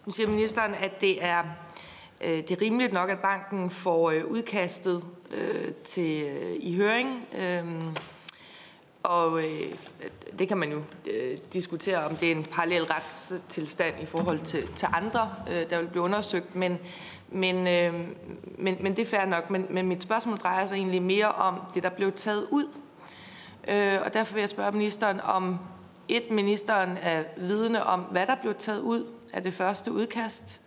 [0.06, 1.44] Nu siger ministeren, at det er,
[2.22, 7.28] øh, det er rimeligt nok, at banken får øh, udkastet øh, til, i høring.
[9.04, 9.76] Og øh,
[10.40, 14.68] det kan man jo øh, diskutere, om det er en parallel retstilstand i forhold til,
[14.76, 16.56] til andre, øh, der vil blive undersøgt.
[16.56, 16.80] Men,
[17.30, 17.94] men, øh,
[18.58, 19.50] men, men det er fair nok.
[19.50, 22.68] Men, men mit spørgsmål drejer sig egentlig mere om det, der blev taget ud
[23.68, 25.60] Øh, og derfor vil jeg spørge ministeren om,
[26.08, 30.62] et, ministeren er vidne om, hvad der blev taget ud af det første udkast,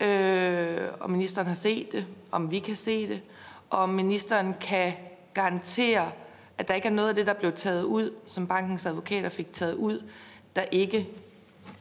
[0.00, 3.20] øh, om ministeren har set det, om vi kan se det,
[3.70, 4.92] og om ministeren kan
[5.34, 6.10] garantere,
[6.58, 9.52] at der ikke er noget af det, der blev taget ud, som bankens advokater fik
[9.52, 10.02] taget ud,
[10.56, 11.08] der ikke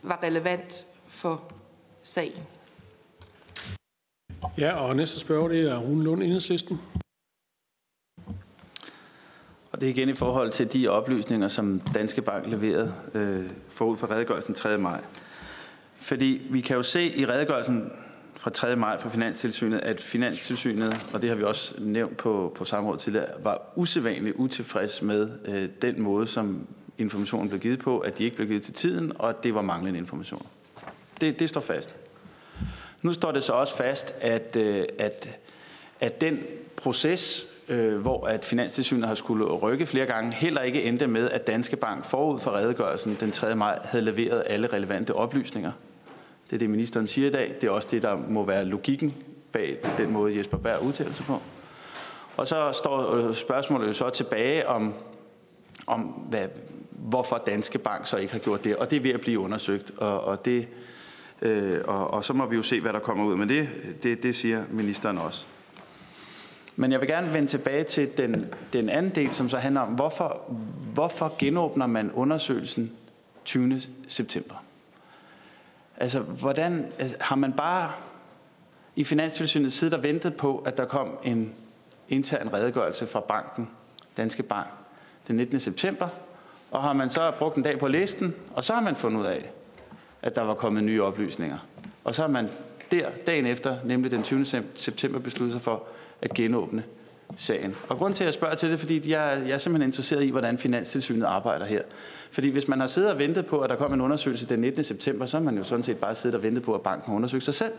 [0.02, 1.44] var relevant for
[2.04, 2.44] sagen.
[4.58, 6.82] Ja, og næste spørger, det er Rune Lund, Enhedslisten.
[9.72, 13.98] Og det er igen i forhold til de oplysninger, som Danske Bank leverede øh, forud
[13.98, 14.78] for redegørelsen 3.
[14.78, 15.02] maj.
[15.96, 17.92] Fordi vi kan jo se i redegørelsen
[18.38, 18.76] fra 3.
[18.76, 23.28] maj fra Finanstilsynet, at Finanstilsynet, og det har vi også nævnt på, på samrådet tidligere,
[23.43, 28.36] var usædvanligt utilfreds med øh, den måde, som informationen blev givet på, at de ikke
[28.36, 30.47] blev givet til tiden, og at det var manglende information.
[31.21, 31.95] Det, det står fast.
[33.02, 35.30] Nu står det så også fast, at, øh, at,
[36.00, 36.43] at den
[36.76, 41.47] proces, øh, hvor at Finanstilsynet har skulle rykke flere gange, heller ikke endte med, at
[41.47, 43.56] Danske Bank forud for redegørelsen den 3.
[43.56, 45.71] maj havde leveret alle relevante oplysninger.
[46.50, 47.56] Det er det, ministeren siger i dag.
[47.62, 49.14] Det er også det, der må være logikken
[49.52, 51.42] bag den måde, Jesper Berg udtaler sig på.
[52.38, 54.94] Og så står øh, spørgsmålet jo så tilbage om,
[55.88, 56.48] om hvad,
[56.90, 58.76] hvorfor Danske Bank så ikke har gjort det.
[58.76, 59.92] Og det er ved at blive undersøgt.
[59.98, 60.68] Og, og, det,
[61.42, 63.36] øh, og, og så må vi jo se, hvad der kommer ud.
[63.36, 63.70] Men det,
[64.04, 65.46] det, det siger ministeren også.
[66.76, 69.90] Men jeg vil gerne vende tilbage til den, den anden del, som så handler om,
[69.90, 70.42] hvorfor,
[70.94, 72.92] hvorfor genåbner man undersøgelsen
[73.46, 73.82] 20.
[74.08, 74.56] september?
[75.98, 77.92] Altså, hvordan altså, har man bare
[78.96, 81.54] i Finanstilsynet siddet og ventet på, at der kom en
[82.10, 83.70] intern redegørelse fra banken,
[84.18, 84.68] Danske Bank,
[85.28, 85.60] den 19.
[85.60, 86.10] september,
[86.72, 89.26] og har man så brugt en dag på listen, og så har man fundet ud
[89.26, 89.50] af,
[90.22, 91.58] at der var kommet nye oplysninger.
[92.04, 92.50] Og så har man
[92.92, 94.46] der, dagen efter, nemlig den 20.
[94.76, 95.84] september, besluttet sig for,
[96.22, 96.84] at genåbne
[97.38, 97.76] sagen.
[97.90, 100.30] Og grund til, at jeg spørger til det, fordi jeg, jeg er simpelthen interesseret i,
[100.30, 101.82] hvordan Finanstilsynet arbejder her.
[102.32, 104.84] Fordi hvis man har siddet og ventet på, at der kom en undersøgelse den 19.
[104.84, 107.42] september, så har man jo sådan set bare siddet og ventet på, at banken undersøger
[107.42, 107.74] sig selv.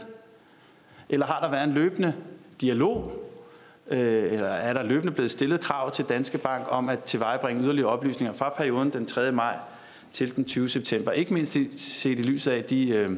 [1.08, 2.14] Eller har der været en løbende
[2.60, 3.12] dialog,
[3.90, 7.88] øh, eller er der løbende blevet stillet krav til Danske Bank om at tilvejebringe yderligere
[7.88, 9.32] oplysninger fra perioden den 3.
[9.32, 9.56] maj
[10.12, 10.68] til den 20.
[10.68, 11.12] september?
[11.12, 13.10] Ikke mindst set i lyset af de øh,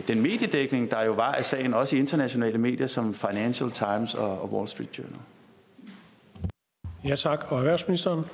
[0.00, 4.52] den mediedækning, der jo var af sagen, også i internationale medier som Financial Times og
[4.52, 5.18] Wall Street Journal.
[7.04, 7.52] Ja tak.
[7.52, 8.24] Og erhvervsministeren?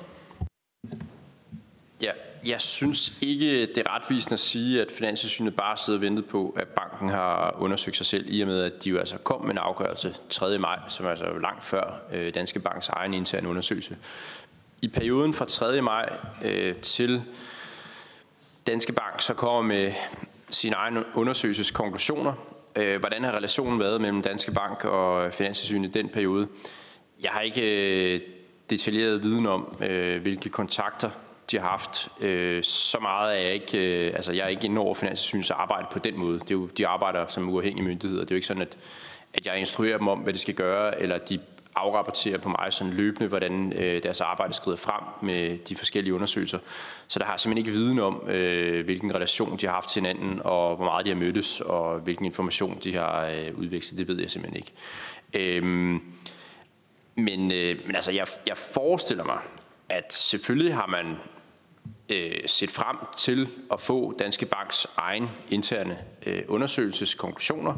[2.01, 2.11] Ja,
[2.45, 6.55] jeg synes ikke, det er retvisende at sige, at Finanssynet bare sidder og ventet på,
[6.57, 9.51] at banken har undersøgt sig selv, i og med, at de jo altså kom med
[9.51, 10.57] en afgørelse 3.
[10.57, 13.97] maj, som er altså langt før øh, Danske Banks egen interne undersøgelse.
[14.81, 15.81] I perioden fra 3.
[15.81, 17.21] maj øh, til
[18.67, 19.91] Danske Bank så kommer med
[20.49, 22.33] sin egen undersøgelseskonklusioner.
[22.75, 26.47] Øh, hvordan har relationen været mellem Danske Bank og Finanssynet i den periode?
[27.23, 28.21] Jeg har ikke øh,
[28.69, 31.09] detaljeret viden om, øh, hvilke kontakter
[31.51, 32.09] de har haft.
[32.21, 35.87] Øh, så meget er jeg ikke, øh, altså jeg er ikke inde over Finanssynets arbejde
[35.91, 36.39] på den måde.
[36.39, 38.23] Det er jo, de arbejder som uafhængige myndigheder.
[38.23, 38.77] Det er jo ikke sådan, at,
[39.33, 41.39] at jeg instruerer dem om, hvad de skal gøre, eller de
[41.75, 46.59] afrapporterer på mig sådan løbende, hvordan øh, deres arbejde skrider frem med de forskellige undersøgelser.
[47.07, 50.01] Så der har jeg simpelthen ikke viden om, øh, hvilken relation de har haft til
[50.01, 53.97] hinanden, og hvor meget de har mødtes, og hvilken information de har øh, udvekslet.
[53.97, 54.71] Det ved jeg simpelthen ikke.
[55.33, 56.01] Øhm,
[57.15, 59.37] men, øh, men altså, jeg, jeg forestiller mig,
[59.89, 61.15] at selvfølgelig har man
[62.09, 67.75] øh, set frem til at få Danske Banks egen interne øh, undersøgelseskonklusioner,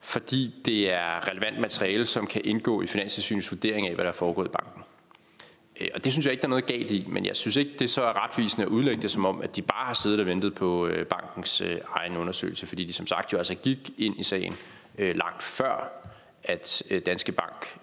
[0.00, 4.14] fordi det er relevant materiale, som kan indgå i Finanstilsynets vurdering af, hvad der er
[4.14, 4.82] foregået i banken.
[5.80, 7.70] Øh, og det synes jeg ikke, der er noget galt i, men jeg synes ikke,
[7.78, 10.26] det så er retvisende at udlægge det som om, at de bare har siddet og
[10.26, 14.20] ventet på øh, bankens øh, egen undersøgelse, fordi de som sagt jo altså gik ind
[14.20, 14.56] i sagen
[14.98, 15.92] langt før,
[16.44, 17.78] at Danske Bank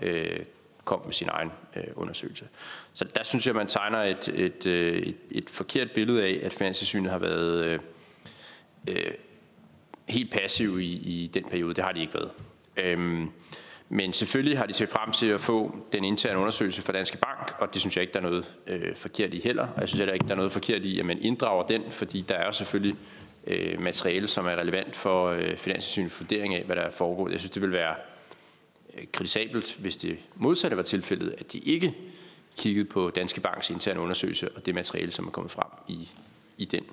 [0.85, 1.51] kom med sin egen
[1.95, 2.47] undersøgelse.
[2.93, 7.11] Så der synes jeg, man tegner et, et, et, et forkert billede af, at Finanstilsynet
[7.11, 7.79] har været
[8.87, 9.11] øh,
[10.07, 11.73] helt passive i, i den periode.
[11.73, 12.31] Det har de ikke været.
[12.77, 13.29] Øhm,
[13.89, 17.53] men selvfølgelig har de set frem til at få den interne undersøgelse fra Danske Bank,
[17.59, 19.67] og det synes jeg ikke, der er noget øh, forkert i heller.
[19.75, 22.25] Og jeg synes heller ikke, der er noget forkert i, at man inddrager den, fordi
[22.29, 22.97] der er selvfølgelig
[23.47, 27.31] øh, materiale, som er relevant for øh, Finansinstitutets vurdering af, hvad der er foregået.
[27.31, 27.95] Jeg synes, det vil være
[28.97, 31.93] øh, kritisabelt, hvis det modsatte var tilfældet, at de ikke
[32.57, 36.09] kiggede på Danske Banks interne undersøgelse og det materiale, som er kommet frem i,
[36.57, 36.83] i den.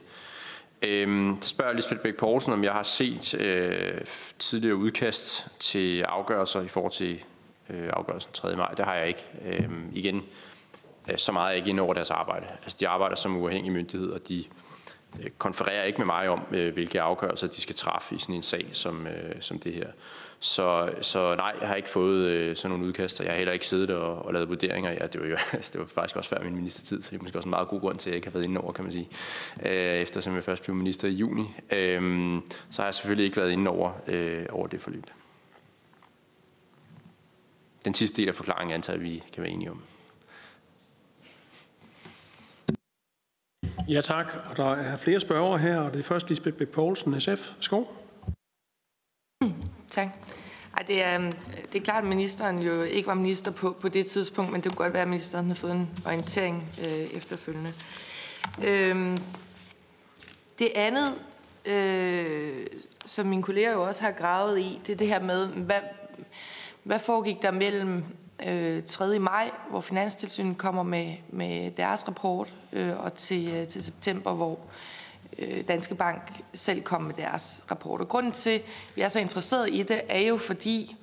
[0.82, 4.00] Øhm, så spørger Lisbeth Bæk Poulsen, om jeg har set øh,
[4.38, 7.24] tidligere udkast til afgørelser i forhold til
[7.70, 8.56] øh, afgørelsen 3.
[8.56, 8.74] maj.
[8.76, 9.24] Det har jeg ikke.
[9.44, 10.22] Øhm, igen,
[11.10, 12.46] øh, så meget er jeg ikke ind over deres arbejde.
[12.62, 14.44] Altså, de arbejder som uafhængige myndighed, og de
[15.22, 18.42] øh, konfererer ikke med mig om, øh, hvilke afgørelser de skal træffe i sådan en
[18.42, 19.88] sag som, øh, som det her.
[20.42, 23.24] Så, så nej, jeg har ikke fået øh, sådan nogle udkaster.
[23.24, 24.90] Jeg har heller ikke siddet og, og lavet vurderinger.
[24.90, 27.22] Ja, det, var jo, altså, det var faktisk også før min ministertid, så det er
[27.22, 28.84] måske også en meget god grund til, at jeg ikke har været inde over, kan
[28.84, 29.08] man sige.
[29.62, 31.42] Øh, eftersom jeg først blev minister i juni.
[31.72, 35.06] Øh, så har jeg selvfølgelig ikke været inde over, øh, over det forløb.
[37.84, 39.82] Den sidste del af forklaringen antager vi kan være enige om.
[43.88, 47.20] Ja tak, og der er flere spørgere her, og det er først Lisbeth Bæk Poulsen,
[47.20, 47.52] SF.
[47.60, 48.02] Skov.
[49.92, 50.08] Tak.
[50.86, 51.32] Det, er, øh,
[51.72, 54.70] det er klart, at ministeren jo ikke var minister på, på det tidspunkt, men det
[54.70, 57.72] kunne godt være, at ministeren har fået en orientering øh, efterfølgende.
[58.64, 59.18] Øhm,
[60.58, 61.14] det andet,
[61.64, 62.66] øh,
[63.06, 65.80] som mine kolleger jo også har gravet i, det er det her med, hvad,
[66.82, 68.04] hvad foregik der mellem
[68.46, 69.18] øh, 3.
[69.18, 74.52] maj, hvor Finanstilsynet kommer med, med deres rapport, øh, og til, øh, til september, hvor
[74.52, 74.58] øh,
[75.42, 78.00] Øh, Danske Bank selv kom med deres rapport.
[78.00, 78.62] Og grunden til, at
[78.94, 80.96] vi er så interesseret i det, er jo fordi,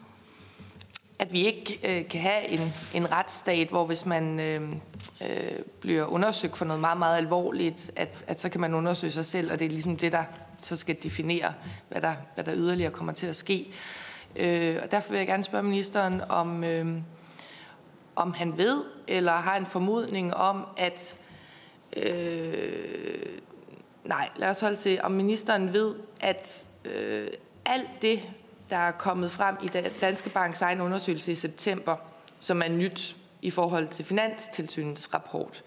[1.19, 4.69] at vi ikke øh, kan have en, en retsstat, hvor hvis man øh,
[5.21, 9.25] øh, bliver undersøgt for noget meget, meget alvorligt, at, at så kan man undersøge sig
[9.25, 10.23] selv, og det er ligesom det, der
[10.62, 11.54] så skal definere,
[11.89, 13.73] hvad der, hvad der yderligere kommer til at ske.
[14.36, 16.97] Øh, og derfor vil jeg gerne spørge ministeren, om, øh,
[18.15, 21.17] om han ved, eller har en formodning om, at
[21.97, 23.39] øh,
[24.10, 27.28] Nej, lad os holde til, om ministeren ved, at øh,
[27.65, 28.30] alt det,
[28.69, 29.67] der er kommet frem i
[30.02, 31.95] Danske Banks egen undersøgelse i september,
[32.39, 35.63] som er nyt i forhold til Finanstilsynets rapport,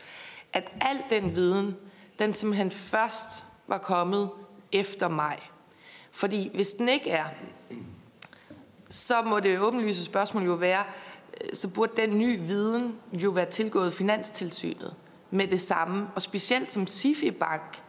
[0.52, 1.76] at al den viden,
[2.18, 4.30] den simpelthen først var kommet
[4.72, 5.40] efter maj.
[6.10, 7.24] Fordi hvis den ikke er,
[8.88, 10.84] så må det åbenlyse spørgsmål jo være,
[11.40, 14.94] øh, så burde den nye viden jo være tilgået Finanstilsynet
[15.30, 16.08] med det samme.
[16.14, 17.82] Og specielt som SIFI Bank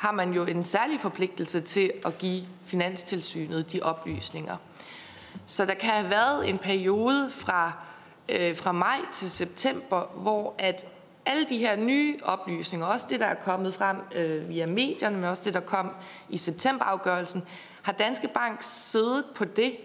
[0.00, 4.56] har man jo en særlig forpligtelse til at give Finanstilsynet de oplysninger.
[5.46, 7.72] Så der kan have været en periode fra,
[8.28, 10.86] øh, fra maj til september, hvor at
[11.26, 15.24] alle de her nye oplysninger, også det, der er kommet frem øh, via medierne, men
[15.24, 15.90] også det, der kom
[16.28, 17.42] i septemberafgørelsen,
[17.82, 19.76] har Danske Bank siddet på det,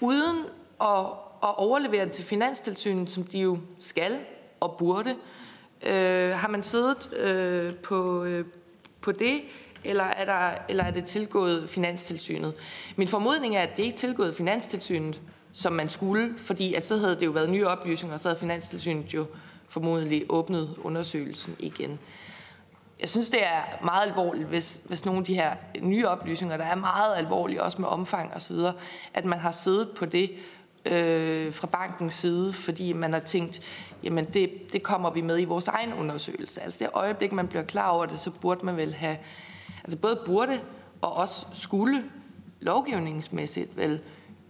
[0.00, 0.44] uden
[0.80, 1.06] at,
[1.42, 4.18] at overlevere det til Finanstilsynet, som de jo skal
[4.60, 5.16] og burde,
[5.82, 8.44] øh, har man siddet øh, på, øh,
[9.02, 9.40] på det,
[9.84, 12.54] eller er, der, eller er det tilgået Finanstilsynet?
[12.96, 15.20] Min formodning er, at det ikke er tilgået Finanstilsynet,
[15.52, 18.40] som man skulle, fordi at så havde det jo været nye oplysninger, og så havde
[18.40, 19.26] Finanstilsynet jo
[19.68, 21.98] formodentlig åbnet undersøgelsen igen.
[23.00, 26.64] Jeg synes, det er meget alvorligt, hvis, hvis nogle af de her nye oplysninger, der
[26.64, 28.74] er meget alvorlige, også med omfang og så videre,
[29.14, 30.30] at man har siddet på det
[30.86, 33.62] øh, fra bankens side, fordi man har tænkt,
[34.04, 36.62] jamen det, det kommer vi med i vores egen undersøgelse.
[36.62, 39.16] Altså det øjeblik, man bliver klar over det, så burde man vel have,
[39.84, 40.60] altså både burde
[41.00, 42.04] og også skulle
[42.60, 44.00] lovgivningsmæssigt vel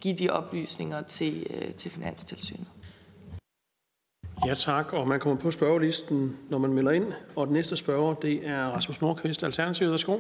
[0.01, 2.67] give de oplysninger til, øh, til Finanstilsynet.
[4.47, 7.13] Ja tak, og man kommer på spørgelisten, når man melder ind.
[7.37, 9.91] Og den næste spørger, det er Rasmus Nordqvist, Alternativet.
[9.91, 10.19] Værsgo.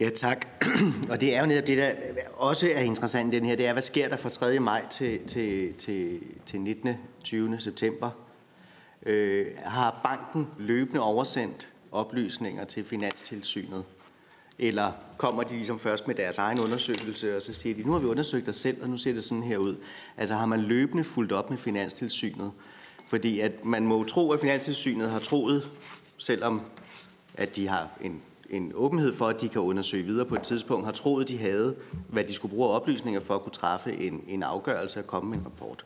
[0.00, 0.46] Ja, tak.
[1.10, 1.90] Og det er jo netop det, der
[2.36, 4.58] også er interessant i den her, det er, hvad sker der fra 3.
[4.58, 6.88] maj til, til, til, til 19.
[7.24, 7.60] 20.
[7.60, 8.10] september?
[9.06, 13.84] Øh, har banken løbende oversendt oplysninger til Finanstilsynet?
[14.58, 17.98] Eller kommer de ligesom først med deres egen undersøgelse, og så siger de, nu har
[17.98, 19.76] vi undersøgt os selv, og nu ser det sådan her ud.
[20.16, 22.52] Altså har man løbende fulgt op med Finanstilsynet
[23.08, 25.70] Fordi at man må tro, at Finanstilsynet har troet,
[26.18, 26.62] selvom
[27.34, 30.84] at de har en, en åbenhed for, at de kan undersøge videre på et tidspunkt,
[30.84, 31.76] har troet, de havde,
[32.08, 35.38] hvad de skulle bruge oplysninger for at kunne træffe en, en afgørelse og komme med
[35.38, 35.84] en rapport.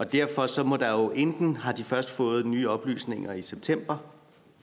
[0.00, 3.96] Og derfor så må der jo enten har de først fået nye oplysninger i september,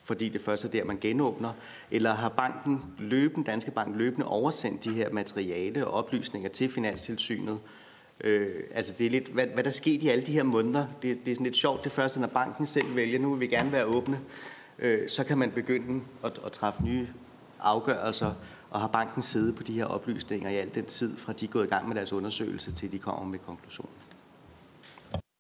[0.04, 1.54] fordi det først er der, man genåbner,
[1.92, 7.60] eller har banken løbende, Danske Bank løbende oversendt de her materiale og oplysninger til Finanstilsynet.
[8.22, 10.88] Øh, altså det er lidt, hvad, hvad der sket i alle de her måneder.
[11.02, 11.84] Det, det er sådan lidt sjovt.
[11.84, 14.20] Det første, når banken selv vælger, nu vil vi gerne være åbne,
[14.80, 17.08] øh, så kan man begynde at, at træffe nye
[17.60, 18.34] afgørelser,
[18.70, 21.50] og har banken siddet på de her oplysninger i al den tid, fra de er
[21.50, 24.07] gået i gang med deres undersøgelse, til de kommer med konklusionen.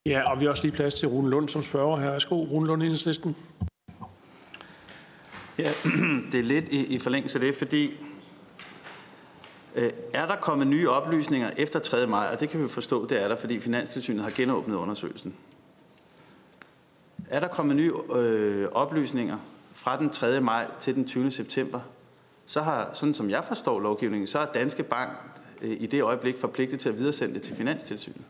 [0.08, 2.12] Ja, og vi har også lige plads til Rune Lund som spørger her.
[2.12, 3.36] Værsgo, Rune Lund, enhedslisten.
[5.58, 5.72] Ja,
[6.32, 7.91] det er lidt i, i forlængelse af det, fordi
[9.76, 12.08] øh, er der kommet nye oplysninger efter 3.
[12.08, 15.36] maj, og det kan vi forstå, det er der, fordi Finanstilsynet har genåbnet undersøgelsen.
[17.30, 19.38] Er der kommet nye øh, oplysninger
[19.74, 20.41] fra den 3.
[20.41, 21.32] maj til den 20.
[21.32, 21.80] september,
[22.45, 25.12] så har, sådan som jeg forstår lovgivningen, så er Danske Bank
[25.62, 28.22] øh, i det øjeblik forpligtet til at videresende det til Finanstilsynet.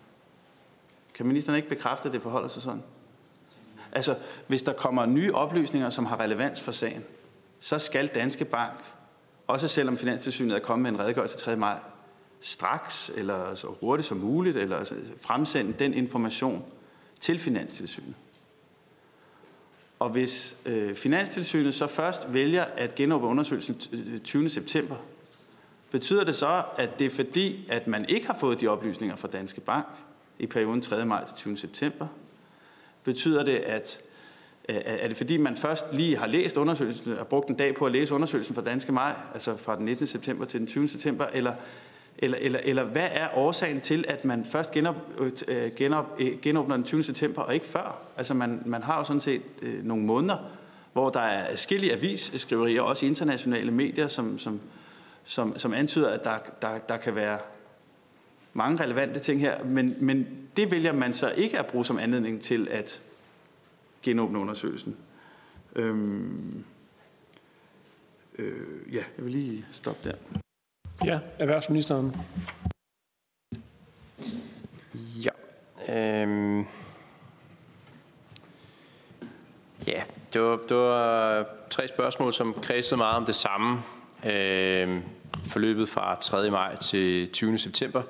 [1.18, 2.84] Kan ministeren ikke bekræfte, at det forholder sig sådan?
[3.91, 4.15] Altså,
[4.47, 7.03] hvis der kommer nye oplysninger, som har relevans for sagen,
[7.59, 8.80] så skal Danske Bank,
[9.47, 11.55] også selvom Finanstilsynet er kommet med en redegørelse 3.
[11.55, 11.80] maj,
[12.41, 16.65] straks eller så hurtigt som muligt, eller fremsende den information
[17.20, 18.15] til Finanstilsynet.
[19.99, 23.80] Og hvis øh, Finanstilsynet så først vælger at genåbne undersøgelsen
[24.24, 24.43] 20.
[24.43, 24.95] Øh, september,
[25.91, 29.28] betyder det så, at det er fordi, at man ikke har fået de oplysninger fra
[29.28, 29.86] Danske Bank
[30.39, 31.05] i perioden 3.
[31.05, 31.57] maj til 20.
[31.57, 32.07] september?
[33.03, 34.01] Betyder det, at
[34.69, 37.85] øh, er det fordi, man først lige har læst undersøgelsen og brugt en dag på
[37.85, 40.07] at læse undersøgelsen fra Danske Maj, altså fra den 19.
[40.07, 40.88] september til den 20.
[40.88, 41.53] september, eller,
[42.17, 46.75] eller, eller, eller hvad er årsagen til, at man først genop, øh, øh, genop, genåbner
[46.75, 47.03] den 20.
[47.03, 48.01] september og ikke før?
[48.17, 50.38] Altså man, man har jo sådan set øh, nogle måneder,
[50.93, 54.59] hvor der er forskellige avisskriverier, også internationale medier, som, som,
[55.25, 57.38] som, som antyder, at der, der, der kan være
[58.58, 60.28] mange relevante ting her, men, men
[60.58, 63.01] det vælger man så ikke at bruge som anledning til at
[64.03, 64.97] genåbne undersøgelsen.
[65.76, 66.64] Øhm,
[68.38, 70.16] øh, ja, jeg vil lige stoppe der.
[71.05, 72.16] Ja, erhvervsministeren.
[75.24, 75.32] Ja.
[75.89, 76.66] Øhm.
[79.88, 80.03] Ja,
[80.34, 83.80] det var, det var tre spørgsmål, som kredsede meget om det samme.
[84.26, 85.01] Øhm,
[85.45, 86.51] forløbet fra 3.
[86.51, 87.58] maj til 20.
[87.58, 88.03] september.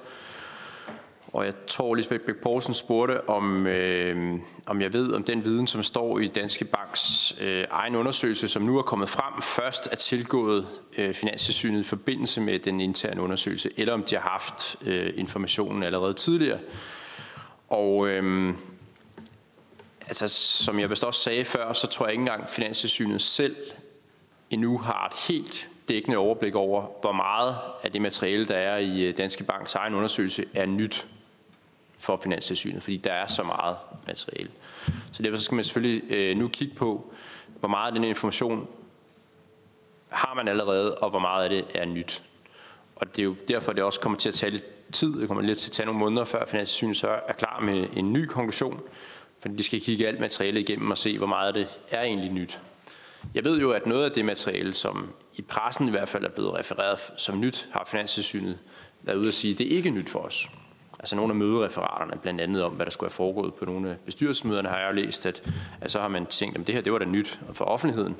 [1.38, 5.68] Og jeg tror, Lisbeth Bæk Poulsen spurgte, om, øh, om jeg ved, om den viden,
[5.68, 9.96] som står i Danske Banks øh, egen undersøgelse, som nu er kommet frem, først er
[9.96, 10.68] tilgået
[10.98, 15.84] øh, Finanssynet i forbindelse med den interne undersøgelse, eller om de har haft øh, informationen
[15.84, 16.60] allerede tidligere.
[17.70, 18.54] Og øh,
[20.08, 20.28] altså,
[20.64, 23.56] som jeg vist også sagde før, så tror jeg ikke engang, Finanssynet selv
[24.50, 29.02] endnu har et helt dækkende overblik over, hvor meget af det materiale, der er i
[29.02, 31.06] øh, Danske Banks egen undersøgelse, er nyt
[31.98, 33.76] for Finanstilsynet, fordi der er så meget
[34.08, 34.50] materiale.
[35.12, 37.14] Så derfor skal man selvfølgelig øh, nu kigge på,
[37.60, 38.68] hvor meget af den information
[40.10, 42.22] har man allerede, og hvor meget af det er nyt.
[42.96, 45.20] Og det er jo derfor, det også kommer til at tage lidt tid.
[45.20, 48.14] Det kommer lidt til at tage nogle måneder, før Finanstilsynet så er klar med en
[48.14, 48.82] ny konklusion.
[49.40, 52.32] Fordi de skal kigge alt materialet igennem og se, hvor meget af det er egentlig
[52.32, 52.60] nyt.
[53.34, 56.30] Jeg ved jo, at noget af det materiale, som i pressen i hvert fald er
[56.30, 58.60] blevet refereret som nyt, har Finanstilsynet
[59.02, 60.50] været ude at sige, at det er ikke nyt for os.
[61.00, 63.96] Altså nogle af mødereferaterne, blandt andet om, hvad der skulle have foregået på nogle af
[64.06, 66.94] bestyrelsesmøderne, har jeg jo læst, at, at så har man tænkt, at det her det
[66.94, 68.16] var da nyt for offentligheden.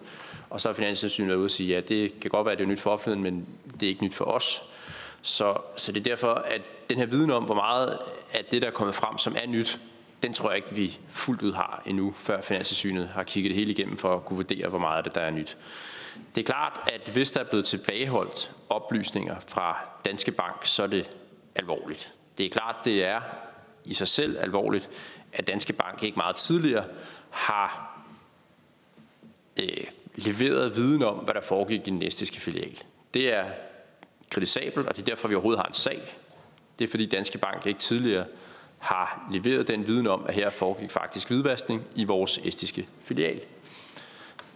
[0.50, 2.58] Og så har Finanstilsynet været ude at sige, at ja, det kan godt være, at
[2.58, 3.48] det er nyt for offentligheden, men
[3.80, 4.74] det er ikke nyt for os.
[5.22, 7.98] Så, så det er derfor, at den her viden om, hvor meget
[8.34, 9.80] af det, der er kommet frem, som er nyt,
[10.24, 13.72] den tror jeg ikke, vi fuldt ud har endnu, før Finanstilsynet har kigget det hele
[13.72, 15.58] igennem for at kunne vurdere, hvor meget af det, der er nyt.
[16.36, 20.88] Det er klart, at hvis der er blevet tilbageholdt oplysninger fra Danske Bank, så er
[20.88, 21.12] det
[21.56, 22.14] alvorligt.
[22.38, 23.22] Det er klart, det er
[23.86, 24.90] i sig selv alvorligt,
[25.34, 26.86] at Danske Bank ikke meget tidligere
[27.30, 28.00] har
[29.58, 32.78] øh, leveret viden om, hvad der foregik i den næstiske filial.
[33.14, 33.46] Det er
[34.30, 36.02] kritisabelt, og det er derfor, vi overhovedet har en sag.
[36.80, 38.26] Det er fordi Danske Bank ikke tidligere
[38.80, 43.42] har leveret den viden om, at her foregik faktisk hvidvaskning i vores estiske filial.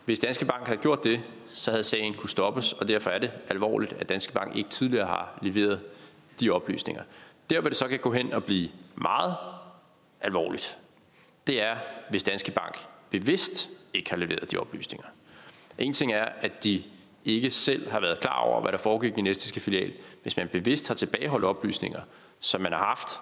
[0.05, 1.21] Hvis Danske Bank havde gjort det,
[1.53, 5.07] så havde sagen kunne stoppes, og derfor er det alvorligt, at Danske Bank ikke tidligere
[5.07, 5.79] har leveret
[6.39, 7.03] de oplysninger.
[7.51, 9.35] Der, hvor det så kan gå hen og blive meget
[10.21, 10.77] alvorligt,
[11.47, 11.75] det er,
[12.09, 15.07] hvis Danske Bank bevidst ikke har leveret de oplysninger.
[15.77, 16.83] En ting er, at de
[17.25, 19.93] ikke selv har været klar over, hvad der foregik i næstiske filial.
[20.21, 22.01] Hvis man bevidst har tilbageholdt oplysninger,
[22.39, 23.19] som man har haft,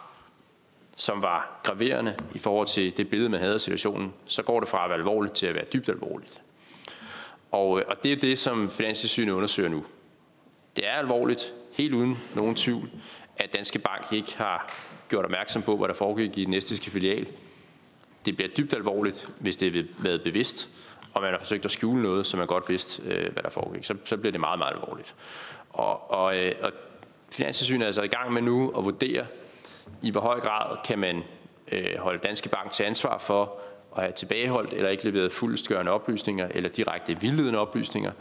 [0.95, 4.69] som var graverende i forhold til det billede, man havde af situationen, så går det
[4.69, 6.41] fra at være alvorligt til at være dybt alvorligt.
[7.51, 9.85] Og, øh, og det er det, som Finanstilsynet undersøger nu.
[10.75, 12.89] Det er alvorligt, helt uden nogen tvivl,
[13.39, 14.73] at Danske Bank ikke har
[15.09, 17.27] gjort opmærksom på, hvad der foregik i den næstiske filial.
[18.25, 20.69] Det bliver dybt alvorligt, hvis det har været bevidst,
[21.13, 23.83] og man har forsøgt at skjule noget, så man godt vidste, øh, hvad der foregik.
[23.83, 25.15] Så, så bliver det meget, meget alvorligt.
[25.69, 26.71] Og, og, øh, og
[27.31, 29.25] Finanstilsynet er altså i gang med nu at vurdere,
[30.01, 31.23] i hvor høj grad kan man
[31.71, 33.59] øh, holde Danske Bank til ansvar for
[33.97, 38.11] at have tilbageholdt eller ikke leveret fuldstgørende oplysninger eller direkte vildledende oplysninger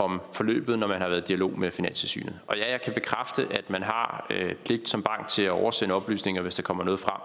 [0.00, 2.40] om forløbet, når man har været i dialog med Finanstilsynet.
[2.46, 5.94] Og ja, jeg kan bekræfte, at man har øh, pligt som bank til at oversende
[5.94, 7.20] oplysninger, hvis der kommer noget frem,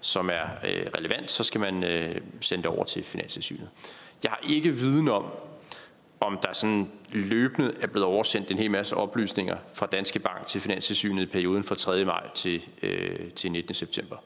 [0.00, 3.68] som er øh, relevant, så skal man øh, sende det over til Finanstilsynet.
[4.22, 5.24] Jeg har ikke viden om,
[6.20, 10.60] om der sådan løbende er blevet oversendt en hel masse oplysninger fra Danske Bank til
[10.60, 12.04] Finanstilsynet i perioden fra 3.
[12.04, 13.74] maj til, øh, til 19.
[13.74, 14.16] september.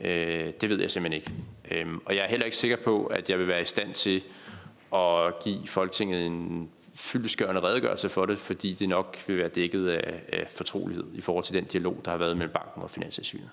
[0.00, 1.32] Øh, det ved jeg simpelthen ikke.
[1.70, 4.22] Øh, og jeg er heller ikke sikker på, at jeg vil være i stand til
[4.94, 10.22] at give Folketinget en fyldesgørende redegørelse for det, fordi det nok vil være dækket af,
[10.32, 13.50] af fortrolighed i forhold til den dialog, der har været mellem banken og Finanstilsynet.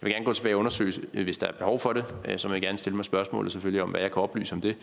[0.00, 2.04] Jeg vil gerne gå tilbage og undersøge, hvis der er behov for det.
[2.24, 4.60] Øh, så vil jeg gerne stille mig spørgsmålet selvfølgelig om, hvad jeg kan oplyse om
[4.60, 4.76] det.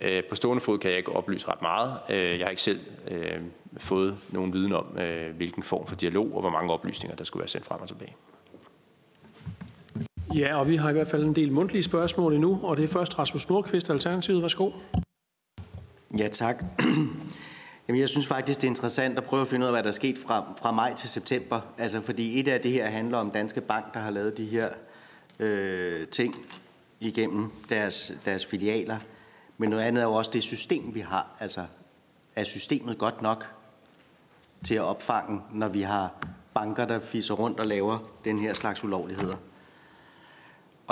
[0.00, 1.96] Øh, på stående fod kan jeg ikke oplyse ret meget.
[2.10, 2.80] Øh, jeg har ikke selv
[3.76, 4.84] fået nogen viden om,
[5.36, 8.14] hvilken form for dialog og hvor mange oplysninger, der skulle være sendt frem og tilbage.
[10.34, 12.88] Ja, og vi har i hvert fald en del mundtlige spørgsmål endnu, og det er
[12.88, 14.42] først Rasmus Nordqvist, Alternativet.
[14.42, 14.70] Værsgo.
[16.18, 16.64] Ja, tak.
[17.88, 19.88] Jamen, jeg synes faktisk, det er interessant at prøve at finde ud af, hvad der
[19.88, 21.60] er sket fra, fra maj til september.
[21.78, 24.68] Altså, fordi et af det her handler om Danske Bank, der har lavet de her
[25.38, 26.34] øh, ting
[27.00, 28.98] igennem deres, deres filialer.
[29.58, 31.36] Men noget andet er jo også det system, vi har.
[31.40, 31.64] Altså,
[32.36, 33.46] er systemet godt nok
[34.64, 36.14] til at opfange, når vi har
[36.54, 39.36] banker, der fiser rundt og laver den her slags ulovligheder?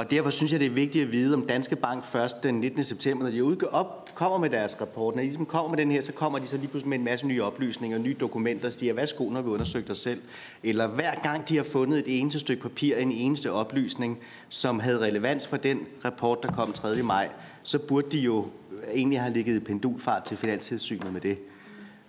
[0.01, 2.84] Og derfor synes jeg, det er vigtigt at vide, om Danske Bank først den 19.
[2.84, 5.90] september, når de udgår op, kommer med deres rapport, når de ligesom kommer med den
[5.90, 8.72] her, så kommer de så lige pludselig med en masse nye oplysninger, nye dokumenter, og
[8.72, 10.20] siger, værsgo, når vi undersøgt os selv.
[10.62, 15.01] Eller hver gang de har fundet et eneste stykke papir, en eneste oplysning, som havde
[15.01, 17.03] relevans for den rapport, der kom 3.
[17.03, 17.28] maj,
[17.62, 18.46] så burde de jo
[18.94, 21.38] egentlig have ligget i pendulfart til Finanstilsynet med det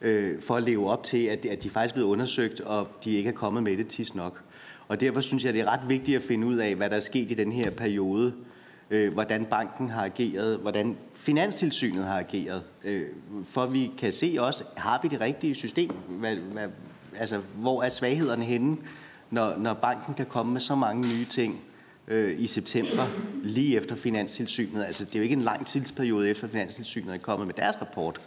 [0.02, 3.12] øh, for at leve op til, at, at de faktisk er blevet undersøgt, og de
[3.12, 4.44] ikke er kommet med det tis nok.
[4.92, 7.00] Og derfor synes jeg, det er ret vigtigt at finde ud af, hvad der er
[7.00, 8.34] sket i den her periode,
[8.90, 13.06] øh, hvordan banken har ageret, hvordan Finanstilsynet har ageret, øh,
[13.46, 15.92] for vi kan se også, har vi det rigtige system?
[16.08, 16.68] Hvad, hvad,
[17.18, 18.78] altså, hvor er svaghederne henne,
[19.30, 21.62] når, når banken kan komme med så mange nye ting
[22.08, 23.08] øh, i september,
[23.44, 24.84] lige efter Finanstilsynet?
[24.84, 28.22] Altså, det er jo ikke en lang tidsperiode efter Finanstilsynet er kommet med deres rapport.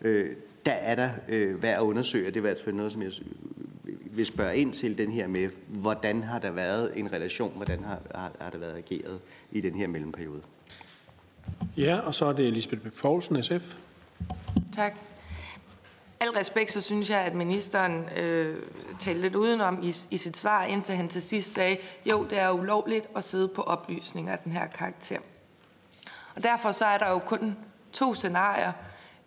[0.00, 0.30] Øh,
[0.66, 3.02] der er der øh, værd at undersøge, og det er i hvert fald noget, som
[3.02, 3.12] jeg
[4.14, 7.98] vil spørge ind til den her med, hvordan har der været en relation, hvordan har,
[8.14, 10.42] har, har der været ageret i den her mellemperiode?
[11.76, 13.76] Ja, og så er det Elisabeth Poulsen, SF.
[14.74, 14.92] Tak.
[16.20, 18.56] Al respekt, så synes jeg, at ministeren øh,
[18.98, 22.50] talte lidt udenom i, i sit svar, indtil han til sidst sagde, jo, det er
[22.50, 25.18] ulovligt at sidde på oplysninger af den her karakter.
[26.34, 27.56] Og derfor så er der jo kun
[27.92, 28.72] to scenarier.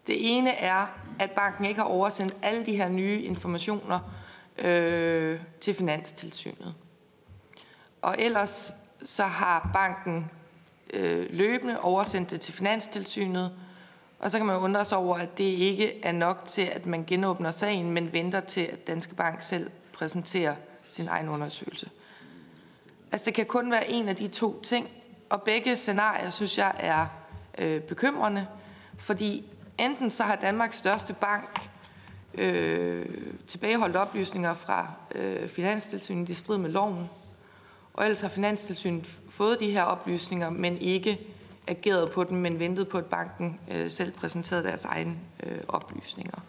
[0.08, 0.86] Det ene er,
[1.20, 4.00] at banken ikke har oversendt alle de her nye informationer
[4.58, 6.74] øh, til Finanstilsynet.
[8.02, 8.74] Og ellers
[9.06, 10.32] så har banken
[10.94, 13.52] øh, løbende oversendt det til Finanstilsynet,
[14.20, 17.06] og så kan man undre sig over, at det ikke er nok til, at man
[17.06, 21.90] genåbner sagen, men venter til, at Danske Bank selv præsenterer sin egen undersøgelse.
[23.12, 24.90] Altså det kan kun være en af de to ting,
[25.30, 27.08] og begge scenarier synes jeg er
[27.58, 28.48] øh, bekymrende,
[28.98, 29.46] fordi
[29.78, 31.65] enten så har Danmarks største bank
[32.38, 33.06] øh,
[33.48, 37.10] tilbageholdt oplysninger fra øh, Finanstilsynet i strid med loven.
[37.94, 41.20] Og ellers har Finanstilsynet fået de her oplysninger, men ikke
[41.68, 46.40] ageret på dem, men ventet på, at banken øh, selv præsenterede deres egne øh, oplysninger.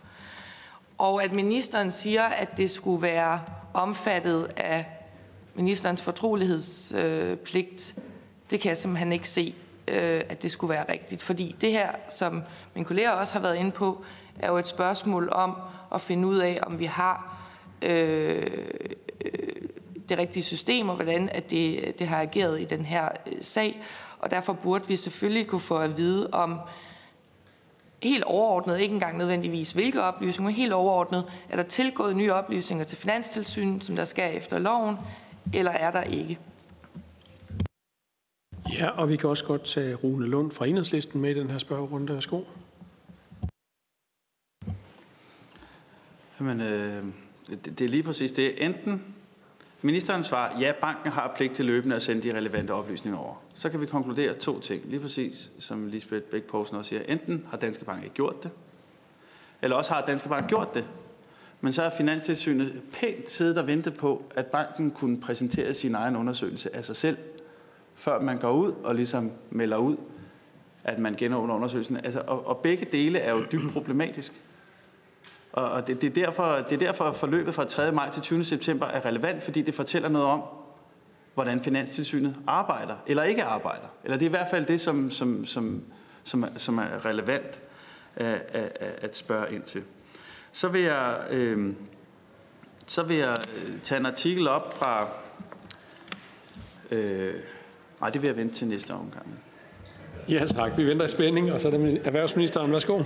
[0.99, 3.41] Og at ministeren siger, at det skulle være
[3.75, 4.87] omfattet af
[5.55, 8.05] ministerens fortrolighedspligt, øh,
[8.51, 9.55] det kan jeg simpelthen ikke se,
[9.89, 11.23] øh, at det skulle være rigtigt.
[11.23, 12.43] Fordi det her, som
[12.75, 14.05] min kollega også har været inde på,
[14.39, 15.57] er jo et spørgsmål om,
[15.95, 17.37] at finde ud af, om vi har
[17.83, 18.47] øh,
[19.25, 19.33] øh,
[20.09, 23.83] det rigtige system, og hvordan at det, det har ageret i den her øh, sag.
[24.19, 26.61] Og derfor burde vi selvfølgelig kunne få at vide om
[28.03, 32.99] helt overordnet, ikke engang nødvendigvis hvilke oplysninger, helt overordnet, er der tilgået nye oplysninger til
[32.99, 34.97] Finanstilsynet, som der skal efter loven,
[35.55, 36.39] eller er der ikke?
[38.73, 41.59] Ja, og vi kan også godt tage Rune Lund fra Enhedslisten med i den her
[41.59, 42.15] spørgerunde.
[42.15, 42.41] Værsgo.
[46.41, 47.05] Jamen, øh,
[47.51, 48.65] det, det er lige præcis det.
[48.65, 49.15] Enten
[49.83, 53.35] Ministeren svarer, ja, banken har pligt til løbende at sende de relevante oplysninger over.
[53.55, 54.83] Så kan vi konkludere to ting.
[54.85, 57.03] Lige præcis, som Lisbeth Bæk Poulsen også siger.
[57.09, 58.51] Enten har Danske Bank ikke gjort det,
[59.63, 60.85] eller også har Danske Bank gjort det.
[61.61, 66.17] Men så er Finanstilsynet pænt siddet og ventet på, at banken kunne præsentere sin egen
[66.17, 67.17] undersøgelse af sig selv,
[67.95, 69.97] før man går ud og ligesom melder ud,
[70.85, 71.97] at man genåbner undersøgelsen.
[71.97, 74.33] Altså, og, og begge dele er jo dybt problematisk.
[75.57, 77.93] Og, og det, det, er derfor, det er derfor, forløbet fra 3.
[77.93, 78.45] maj til 20.
[78.45, 80.43] september er relevant, fordi det fortæller noget om,
[81.35, 83.87] hvordan Finanstilsynet arbejder, eller ikke arbejder.
[84.05, 85.83] Eller det er i hvert fald det, som, som, som,
[86.25, 87.63] som, er, som er relevant
[88.17, 88.43] øh, at,
[88.81, 89.83] at, at spørge ind til.
[90.53, 91.73] Så vil jeg, øh,
[92.87, 95.09] så vil jeg øh, tage en artikel op fra...
[96.91, 97.35] Øh,
[98.01, 99.43] nej, det vil jeg vente til næste omgang.
[100.29, 100.79] Ja, tak.
[100.79, 102.73] Vi venter i spænding, og så er det erhvervsministeren.
[102.73, 103.03] Værsgo.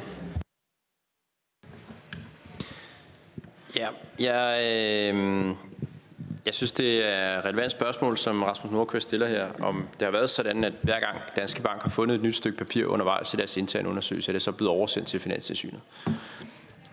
[3.76, 5.54] Ja, jeg, øh,
[6.46, 10.12] jeg synes, det er et relevant spørgsmål, som Rasmus Nordqvist stiller her, om det har
[10.12, 13.36] været sådan, at hver gang Danske Bank har fundet et nyt stykke papir undervejs i
[13.36, 15.80] deres interne undersøgelse, er det så blevet oversendt til Finanstilsynet.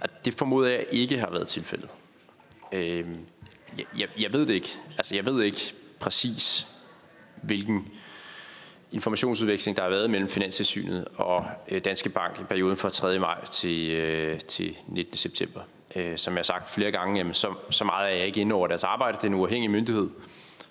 [0.02, 1.90] Og det formoder jeg ikke har været tilfældet.
[2.72, 3.06] Øh,
[3.78, 4.70] jeg, jeg, jeg ved det ikke.
[4.98, 6.68] Altså, jeg ved ikke præcis,
[7.42, 7.88] hvilken
[8.92, 13.20] informationsudveksling, der har været mellem Finanstilsynet og øh, Danske Bank i perioden fra 3.
[13.20, 15.18] maj til, øh, til 19.
[15.18, 15.62] september.
[15.96, 18.56] Øh, som jeg har sagt flere gange, jamen, så, så meget er jeg ikke inde
[18.56, 19.18] over deres arbejde.
[19.18, 20.10] Det er en uafhængig myndighed,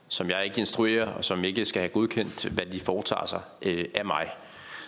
[0.08, 3.84] som jeg ikke instruerer, og som ikke skal have godkendt, hvad de foretager sig øh,
[3.94, 4.30] af mig.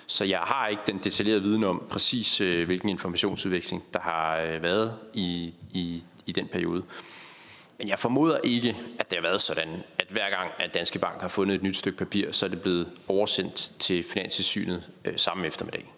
[0.07, 4.63] Så jeg har ikke den detaljerede viden om præcis, øh, hvilken informationsudveksling, der har øh,
[4.63, 6.83] været i, i, i den periode.
[7.79, 11.21] Men jeg formoder ikke, at det har været sådan, at hver gang, at Danske Bank
[11.21, 15.47] har fundet et nyt stykke papir, så er det blevet oversendt til Finanssynet øh, samme
[15.47, 15.98] eftermiddag.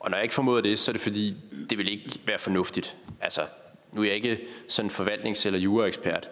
[0.00, 1.36] Og når jeg ikke formoder det, så er det fordi,
[1.70, 2.96] det vil ikke være fornuftigt.
[3.20, 3.46] Altså,
[3.92, 6.28] nu er jeg ikke sådan forvaltnings- eller juraekspert,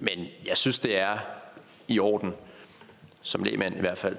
[0.00, 1.18] men jeg synes, det er
[1.88, 2.34] i orden,
[3.22, 4.16] som lægmand i hvert fald,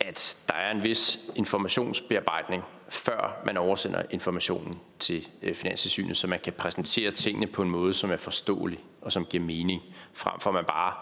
[0.00, 6.40] at der er en vis informationsbearbejdning, før man oversender informationen til øh, Finanssynet, så man
[6.40, 9.82] kan præsentere tingene på en måde, som er forståelig og som giver mening,
[10.12, 10.94] frem for at man bare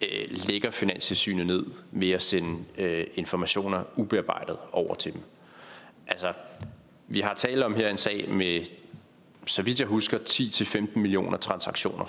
[0.00, 5.22] øh, lægger Finanssynet ned ved at sende øh, informationer ubearbejdet over til dem.
[6.10, 6.32] Altså,
[7.08, 8.64] vi har talt om her en sag med,
[9.46, 12.04] så vidt jeg husker, 10-15 millioner transaktioner.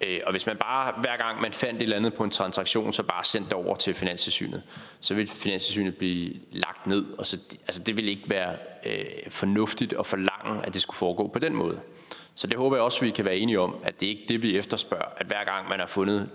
[0.00, 2.92] Øh, og hvis man bare, hver gang man fandt et eller andet på en transaktion,
[2.92, 4.62] så bare sendte det over til Finanssynet,
[5.00, 7.04] så vil Finanssynet blive lagt ned.
[7.18, 11.28] Og så, altså det vil ikke være øh, fornuftigt at forlange, at det skulle foregå
[11.28, 11.80] på den måde.
[12.34, 14.42] Så det håber jeg også, vi kan være enige om, at det ikke er det,
[14.42, 15.08] vi efterspørger.
[15.16, 16.30] At hver gang man har fundet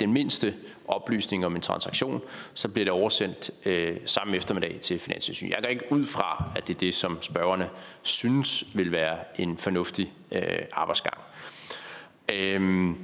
[0.00, 0.54] den mindste
[0.88, 2.22] oplysning om en transaktion,
[2.54, 5.50] så bliver det oversendt øh, samme eftermiddag til Finanstilsynet.
[5.50, 7.70] Jeg går ikke ud fra, at det er det, som spørgerne
[8.02, 11.18] synes vil være en fornuftig øh, arbejdsgang.
[12.28, 12.96] Øhm,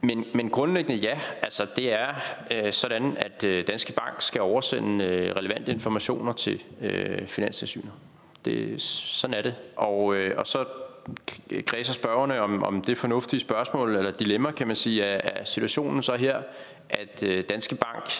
[0.00, 2.14] men, men grundlæggende ja, altså det er
[2.50, 7.92] øh, sådan, at øh, Danske Bank skal oversende øh, relevante informationer til øh, Finanstilsynet.
[8.44, 9.54] Det, sådan er det.
[9.76, 10.64] Og, øh, og så
[11.66, 16.16] kredser spørgerne om, om det fornuftige spørgsmål, eller dilemma, kan man sige, af, situationen så
[16.16, 16.42] her,
[16.90, 18.10] at øh, Danske Bank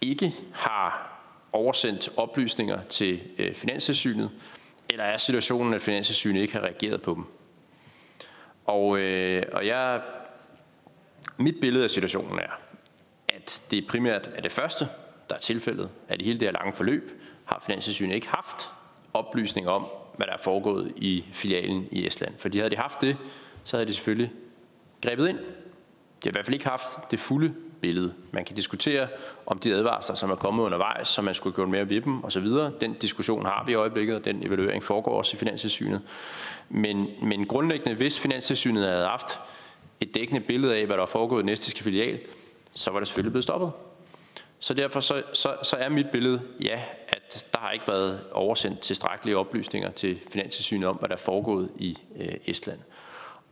[0.00, 1.12] ikke har
[1.52, 4.30] oversendt oplysninger til øh, Finanstilsynet,
[4.88, 7.24] eller er situationen, at Finanstilsynet ikke har reageret på dem?
[8.64, 10.02] Og, øh, og jeg,
[11.36, 12.58] mit billede af situationen er,
[13.28, 14.88] at det primært er det første,
[15.28, 18.70] der er tilfældet, at i hele det her lange forløb har Finanstilsynet ikke haft
[19.14, 19.86] oplysning om,
[20.16, 22.34] hvad der er foregået i filialen i Estland.
[22.38, 23.16] Fordi havde de haft det,
[23.64, 24.32] så havde de selvfølgelig
[25.02, 25.38] grebet ind.
[25.38, 25.42] De
[26.22, 28.14] har i hvert fald ikke haft det fulde billede.
[28.30, 29.08] Man kan diskutere
[29.46, 32.46] om de advarsler, som er kommet undervejs, så man skulle gøre mere ved dem osv.
[32.80, 36.00] Den diskussion har vi i øjeblikket, og den evaluering foregår også i Finanstilsynet.
[36.68, 39.38] Men, men grundlæggende, hvis Finanstilsynet havde haft
[40.00, 42.18] et dækkende billede af, hvad der er foregået i næstiske filial,
[42.72, 43.70] så var det selvfølgelig blevet stoppet.
[44.58, 46.80] Så derfor så, så, så er mit billede, ja,
[47.28, 51.70] at der har ikke været oversendt tilstrækkelige oplysninger til Finanstilsynet om, hvad der er foregået
[51.76, 52.78] i øh, Estland.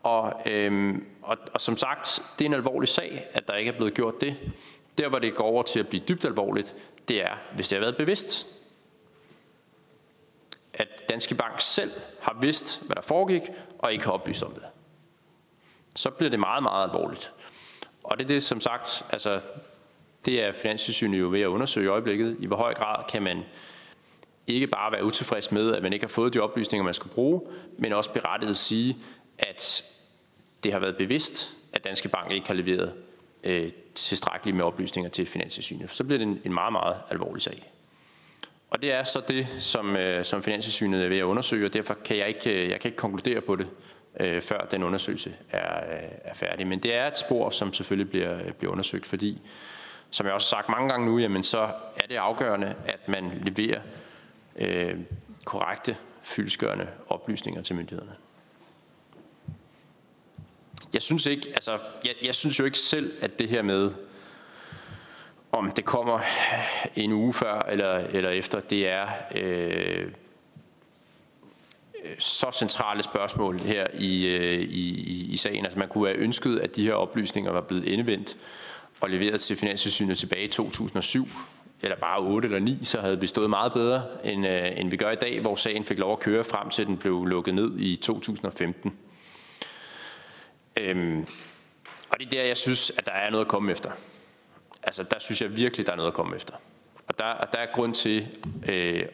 [0.03, 3.77] Og, øhm, og, og som sagt, det er en alvorlig sag, at der ikke er
[3.77, 4.37] blevet gjort det.
[4.99, 6.75] Der, hvor det går over til at blive dybt alvorligt,
[7.09, 8.47] det er, hvis det har været bevidst.
[10.75, 13.43] At Danske Bank selv har vidst, hvad der foregik,
[13.79, 14.63] og ikke har oplyst om det.
[15.97, 17.33] Så bliver det meget, meget alvorligt.
[18.05, 19.41] Og det er det, som sagt, altså,
[20.25, 22.37] det er Finanstilsynet jo ved at undersøge i øjeblikket.
[22.41, 23.43] I hvor høj grad kan man
[24.47, 27.41] ikke bare være utilfreds med, at man ikke har fået de oplysninger, man skulle bruge,
[27.79, 28.97] men også berettiget sige,
[29.39, 29.85] at
[30.65, 32.93] det har været bevidst, at Danske Bank ikke har leveret
[33.45, 35.91] øh, tilstrækkeligt med oplysninger til Finanstilsynet.
[35.91, 37.71] Så bliver det en, en meget, meget alvorlig sag.
[38.71, 41.95] Og det er så det, som, øh, som Finanstilsynet er ved at undersøge, og derfor
[42.05, 43.67] kan jeg ikke, øh, jeg kan ikke konkludere på det
[44.21, 46.67] øh, før den undersøgelse er, øh, er færdig.
[46.67, 49.41] Men det er et spor, som selvfølgelig bliver, bliver undersøgt, fordi,
[50.15, 51.59] som jeg også har sagt mange gange nu, jamen så
[51.97, 53.81] er det afgørende, at man leverer
[54.57, 54.97] øh,
[55.45, 58.15] korrekte, fyldskørende oplysninger til myndighederne.
[60.93, 63.93] Jeg synes ikke, altså, jeg, jeg synes jo ikke selv, at det her med,
[65.53, 66.21] om det kommer
[66.97, 70.13] en uge før eller, eller efter, det er øh,
[72.19, 75.65] så centrale spørgsmål her i, øh, i, i sagen.
[75.65, 78.37] Altså man kunne have ønsket, at de her oplysninger var blevet endevendt
[79.05, 81.27] og leveret til Finanssynet tilbage i 2007,
[81.83, 84.97] eller bare 8 eller 9, så havde vi stået meget bedre, end, øh, end vi
[84.97, 87.79] gør i dag, hvor sagen fik lov at køre frem til, den blev lukket ned
[87.79, 88.99] i 2015.
[90.77, 91.27] Øhm,
[92.11, 93.91] og det er der, jeg synes, at der er noget at komme efter.
[94.83, 96.55] Altså, der synes jeg virkelig, der er noget at komme efter.
[97.09, 98.27] Og der, og der er grund til
[98.69, 99.07] øh,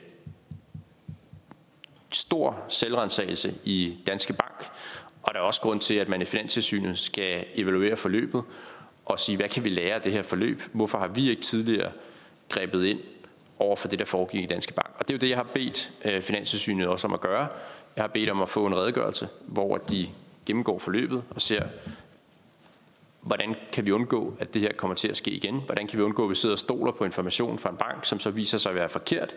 [2.13, 4.71] stor selvrensagelse i Danske Bank,
[5.23, 8.45] og der er også grund til, at man i Finanstilsynet skal evaluere forløbet
[9.13, 10.63] og sige, hvad kan vi lære af det her forløb?
[10.73, 11.93] Hvorfor har vi ikke tidligere
[12.49, 13.01] grebet ind
[13.59, 14.91] over for det, der foregik i Danske Bank?
[14.99, 17.49] Og det er jo det, jeg har bedt øh, Finanstilsynet også om at gøre.
[17.97, 20.09] Jeg har bedt om at få en redegørelse, hvor de
[20.47, 21.63] gennemgår forløbet og ser,
[23.21, 25.61] hvordan kan vi undgå, at det her kommer til at ske igen?
[25.67, 28.21] Hvordan kan vi undgå, at vi sidder og stoler på information fra en bank, som
[28.21, 29.35] så viser sig at være forkert,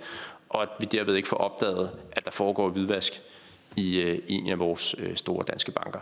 [0.50, 3.22] og at vi derved ikke får opdaget, at der foregår hvidvask
[3.76, 6.00] i, i en af vores øh, store danske banker.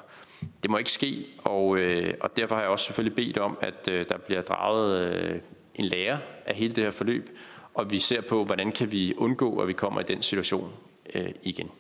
[0.64, 3.88] Det må ikke ske, og, øh, og derfor har jeg også selvfølgelig bedt om, at
[3.88, 5.40] øh, der bliver draget øh,
[5.76, 7.30] en lære af hele det her forløb,
[7.74, 10.74] og vi ser på, hvordan kan vi undgå, at vi kommer i den situation
[11.16, 11.72] øh, igen.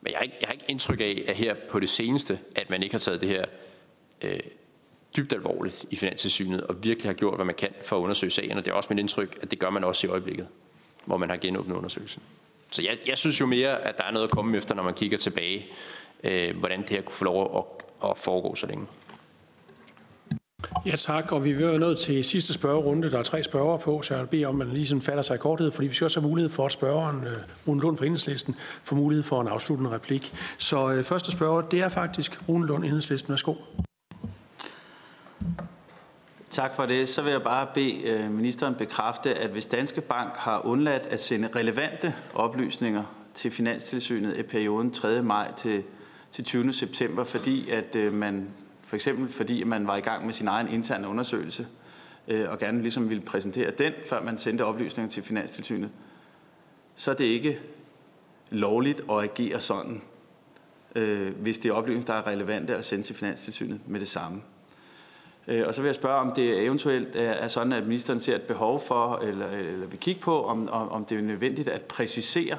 [0.00, 2.70] Men jeg har, ikke, jeg har ikke indtryk af, at her på det seneste, at
[2.70, 3.44] man ikke har taget det her
[4.22, 4.40] øh,
[5.16, 8.58] dybt alvorligt i Finanstilsynet, og virkelig har gjort, hvad man kan for at undersøge sagen,
[8.58, 10.46] og det er også mit indtryk, at det gør man også i øjeblikket,
[11.04, 12.22] hvor man har genåbnet undersøgelsen.
[12.70, 14.94] Så jeg, jeg synes jo mere, at der er noget at komme efter, når man
[14.94, 15.66] kigger tilbage,
[16.24, 18.86] øh, hvordan det her kunne få lov at, at foregå så længe.
[20.86, 23.10] Ja tak, og vi er nået til sidste spørgerunde.
[23.10, 25.22] Der er tre spørgere på, så jeg vil bede om, at man lige sådan fatter
[25.22, 27.32] sig i korthed, fordi vi skal også have mulighed for, at spørgeren, øh,
[27.68, 30.32] Rune Lund fra Enhedslisten, får mulighed for en afsluttende replik.
[30.58, 33.30] Så øh, første spørger, det er faktisk Rune Lund, Enhedslisten.
[33.30, 33.54] Værsgo.
[36.50, 37.08] Tak for det.
[37.08, 41.20] Så vil jeg bare bede øh, ministeren bekræfte, at hvis Danske Bank har undladt at
[41.20, 43.02] sende relevante oplysninger
[43.34, 45.22] til Finanstilsynet i perioden 3.
[45.22, 45.82] maj til,
[46.32, 46.72] til 20.
[46.72, 48.48] september, fordi at øh, man
[48.90, 51.66] for eksempel fordi man var i gang med sin egen interne undersøgelse,
[52.28, 55.90] øh, og gerne ligesom ville præsentere den, før man sendte oplysninger til Finanstilsynet,
[56.96, 57.60] så er det ikke
[58.50, 60.02] lovligt at agere sådan,
[60.94, 64.42] øh, hvis det er oplysninger, der er relevante at sende til Finanstilsynet med det samme.
[65.48, 68.42] Øh, og så vil jeg spørge, om det eventuelt er sådan, at ministeren ser et
[68.42, 72.56] behov for, eller, eller vil kigge på, om, om det er nødvendigt at præcisere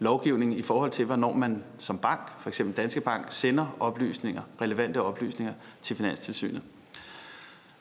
[0.00, 5.02] lovgivning i forhold til, hvornår man som bank, for eksempel Danske Bank, sender oplysninger, relevante
[5.02, 6.62] oplysninger til Finanstilsynet.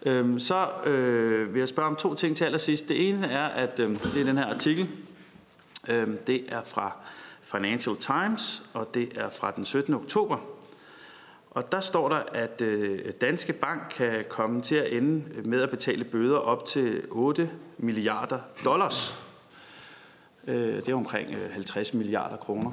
[0.05, 2.89] Øhm, så øh, vil jeg spørge om to ting til allersidst.
[2.89, 4.89] Det ene er, at øh, det er den her artikel.
[5.89, 6.95] Øh, det er fra
[7.41, 9.93] Financial Times, og det er fra den 17.
[9.93, 10.37] oktober.
[11.51, 15.69] Og der står der, at øh, Danske Bank kan komme til at ende med at
[15.69, 19.28] betale bøder op til 8 milliarder dollars
[20.53, 22.71] det er omkring 50 øh, milliarder kroner.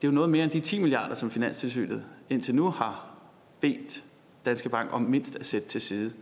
[0.00, 3.06] Det er jo noget mere end de 10 milliarder, som Finanstilsynet indtil nu har
[3.60, 4.02] bedt
[4.46, 6.12] Danske Bank om mindst at sætte til side.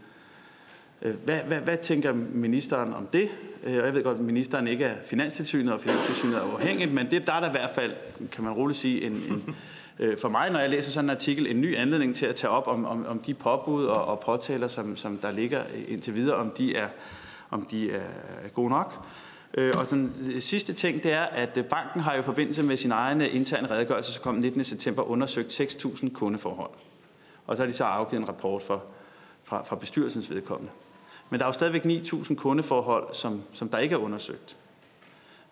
[1.02, 3.28] Øh, hvad, hvad, hvad tænker ministeren om det?
[3.64, 7.32] Jeg ved godt, at ministeren ikke er Finanstilsynet, og Finanstilsynet er uafhængigt, men det, der
[7.32, 7.92] er der i hvert fald,
[8.32, 9.54] kan man roligt sige, en, en,
[10.22, 12.66] for mig, når jeg læser sådan en artikel, en ny anledning til at tage op
[12.66, 16.50] om, om, om de påbud og, og påtaler, som, som der ligger indtil videre, om
[16.50, 16.88] de er,
[17.50, 19.06] om de er gode nok.
[19.54, 22.62] Øh, og den øh, sidste ting, det er, at øh, banken har jo i forbindelse
[22.62, 24.64] med sin egen øh, interne redegørelse, som kom 19.
[24.64, 26.70] september, undersøgt 6.000 kundeforhold.
[27.46, 28.84] Og så har de så afgivet en rapport for,
[29.44, 30.72] fra, fra bestyrelsens vedkommende.
[31.30, 34.56] Men der er jo stadigvæk 9.000 kundeforhold, som, som der ikke er undersøgt.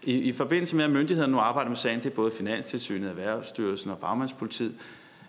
[0.02, 3.90] I, I forbindelse med, at myndighederne nu arbejder med sagen, det er både Finanstilsynet, Erhvervsstyrelsen
[3.90, 4.74] og Bagmandspolitiet,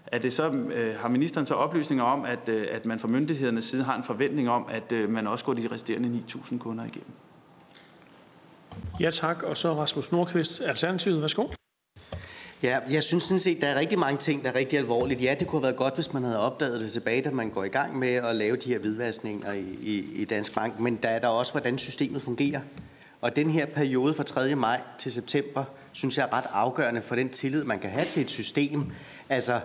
[0.07, 3.65] er det så, øh, har ministeren så oplysninger om, at, øh, at man fra myndighedernes
[3.65, 7.11] side har en forventning om, at øh, man også går de resterende 9.000 kunder igennem?
[8.99, 11.21] Ja tak, og så Rasmus Nordqvist, Alternativet.
[11.21, 11.47] Værsgo.
[12.63, 15.21] Ja, jeg synes sådan set, der er rigtig mange ting, der er rigtig alvorligt.
[15.21, 17.63] Ja, det kunne have været godt, hvis man havde opdaget det tilbage, da man går
[17.63, 20.79] i gang med at lave de her hvidvaskninger i, i, i Dansk Bank.
[20.79, 22.61] Men der er der også, hvordan systemet fungerer.
[23.21, 24.55] Og den her periode fra 3.
[24.55, 28.21] maj til september, synes jeg er ret afgørende for den tillid, man kan have til
[28.21, 28.91] et system.
[29.29, 29.59] Altså,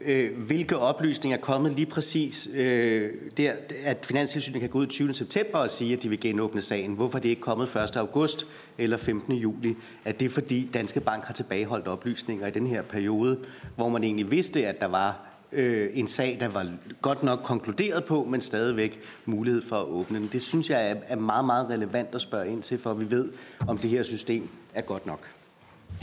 [0.00, 3.52] øh, hvilke oplysninger er kommet lige præcis øh, der,
[3.84, 5.14] at Finanstilsynet kan gå ud 20.
[5.14, 6.94] september og sige, at de vil genåbne sagen.
[6.94, 7.96] Hvorfor det ikke kommet 1.
[7.96, 8.46] august
[8.78, 9.34] eller 15.
[9.34, 9.76] juli?
[10.04, 13.38] Er det fordi Danske Bank har tilbageholdt oplysninger i den her periode,
[13.76, 16.68] hvor man egentlig vidste, at der var øh, en sag, der var
[17.02, 20.28] godt nok konkluderet på, men stadigvæk mulighed for at åbne den.
[20.32, 23.32] Det synes jeg er, er meget, meget relevant at spørge ind til, for vi ved,
[23.68, 25.30] om det her system er godt nok.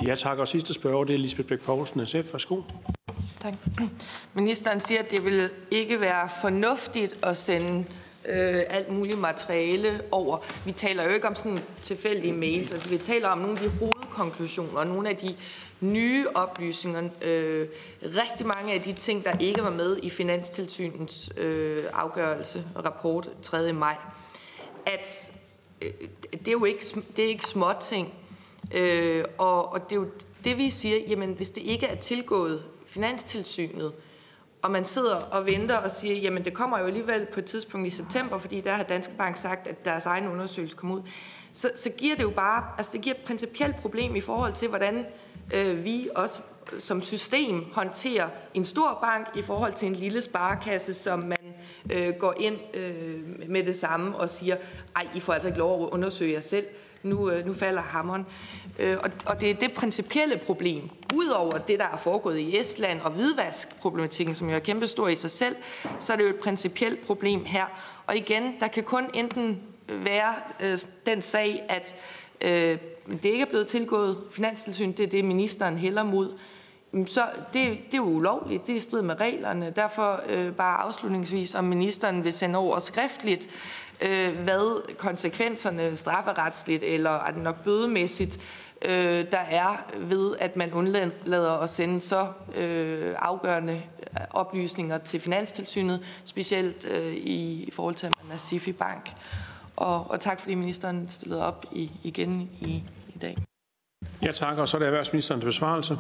[0.06, 0.38] Ja, tak.
[0.38, 2.34] Og sidste spørger, det er Lisbeth Bæk Poulsen, SF.
[2.34, 2.62] Værsgo.
[3.44, 3.54] Tak.
[4.34, 7.86] Ministeren siger, at det vil ikke være fornuftigt at sende
[8.26, 10.38] øh, alt muligt materiale over.
[10.66, 13.70] Vi taler jo ikke om sådan tilfældige mails, altså vi taler om nogle af de
[13.70, 15.36] hovedkonklusioner, nogle af de
[15.82, 17.68] nye oplysninger, øh,
[18.04, 23.30] rigtig mange af de ting, der ikke var med i Finanstilsynets øh, afgørelse og rapport
[23.42, 23.74] 3.
[23.74, 23.96] maj,
[24.86, 25.32] at
[25.82, 25.92] øh,
[26.32, 26.86] det er jo ikke,
[27.16, 28.14] det er ikke små ting.
[28.74, 30.08] Øh, og, og det er jo
[30.44, 32.64] det, vi siger, jamen hvis det ikke er tilgået
[32.94, 33.94] Finanstilsynet,
[34.62, 37.88] og man sidder og venter og siger, jamen det kommer jo alligevel på et tidspunkt
[37.88, 41.02] i september, fordi der har Danske Bank sagt, at deres egen undersøgelse kommer ud,
[41.54, 44.68] så, så giver det jo bare, altså det giver et principielt problem i forhold til,
[44.68, 45.06] hvordan
[45.54, 46.42] øh, vi også
[46.80, 51.56] som system håndterer en stor bank i forhold til en lille sparekasse, som man
[51.92, 54.56] øh, går ind øh, med det samme og siger,
[54.96, 56.66] ej, I får altså ikke lov at undersøge jer selv,
[57.04, 58.26] nu, øh, nu falder hammeren.
[58.80, 60.90] Øh, og, og det er det principielle problem.
[61.14, 65.32] Udover det, der er foregået i Estland og hvidvaskproblematikken, som jo er kæmpestor i sig
[65.32, 65.56] selv,
[66.00, 67.66] så er det jo et principielt problem her.
[68.08, 71.96] Og igen, der kan kun enten være øh, den sag, at
[72.42, 72.78] øh,
[73.08, 76.38] det ikke er blevet tilgået finanstilsyn, det er det, ministeren hælder mod,
[77.06, 79.74] så det, det er jo ulovligt, det er i strid med reglerne.
[79.76, 83.50] Derfor øh, bare afslutningsvis, om ministeren vil sende over skriftligt,
[84.04, 88.40] øh, hvad konsekvenserne strafferetsligt eller er det nok bødemæssigt,
[88.86, 93.82] øh, der er ved, at man undlader at sende så øh, afgørende
[94.30, 99.12] oplysninger til Finanstilsynet, specielt øh, i, i forhold til, at man er SIFI Bank.
[99.76, 102.84] Og, og tak fordi ministeren stillede op i, igen i,
[103.16, 103.38] i dag.
[104.22, 104.58] Ja, tak.
[104.58, 105.98] Og så er det erhvervsministeren til besvarelse.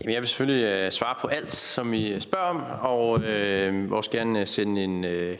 [0.00, 4.10] Jamen, jeg vil selvfølgelig øh, svare på alt, som I spørger om, og øh, også
[4.10, 5.38] gerne sende en, øh,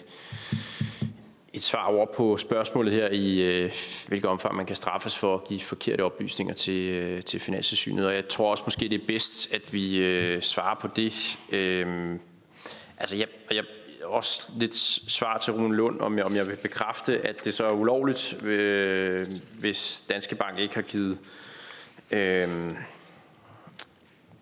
[1.55, 3.73] et svar over på spørgsmålet her i, øh,
[4.09, 8.07] hvilket omfang man kan straffes for at give forkerte oplysninger til, øh, til Finanssynet.
[8.07, 11.39] Og jeg tror også måske, det er bedst, at vi øh, svarer på det.
[11.53, 12.17] Øh,
[12.99, 13.65] altså, jeg, jeg
[14.05, 14.77] også lidt
[15.11, 18.43] svar til Rune Lund, om jeg, om jeg vil bekræfte, at det så er ulovligt,
[18.43, 19.27] øh,
[19.61, 21.19] hvis Danske Bank ikke har givet
[22.11, 22.49] øh,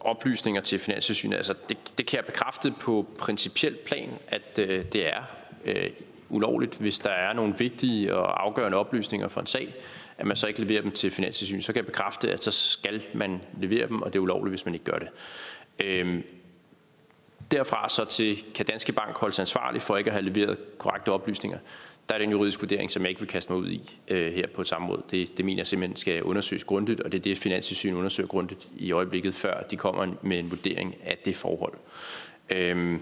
[0.00, 1.36] oplysninger til Finanssynet.
[1.36, 5.22] Altså, det, det kan jeg bekræfte på principielt plan, at øh, det er
[5.64, 5.90] øh,
[6.32, 9.74] ulovligt, hvis der er nogle vigtige og afgørende oplysninger for en sag,
[10.18, 11.64] at man så ikke leverer dem til Finanstilsynet.
[11.64, 14.64] Så kan jeg bekræfte, at så skal man levere dem, og det er ulovligt, hvis
[14.64, 15.08] man ikke gør det.
[15.80, 16.22] Øhm,
[17.50, 21.12] derfra så til, kan Danske Bank holde sig ansvarlig for ikke at have leveret korrekte
[21.12, 21.58] oplysninger.
[22.08, 24.34] Der er det en juridisk vurdering, som jeg ikke vil kaste mig ud i øh,
[24.34, 25.02] her på et samråd.
[25.10, 28.68] Det, det mener jeg simpelthen skal undersøges grundigt, og det er det, Finanstilsynet undersøger grundigt
[28.76, 31.72] i øjeblikket, før de kommer med en vurdering af det forhold.
[32.50, 33.00] Øhm,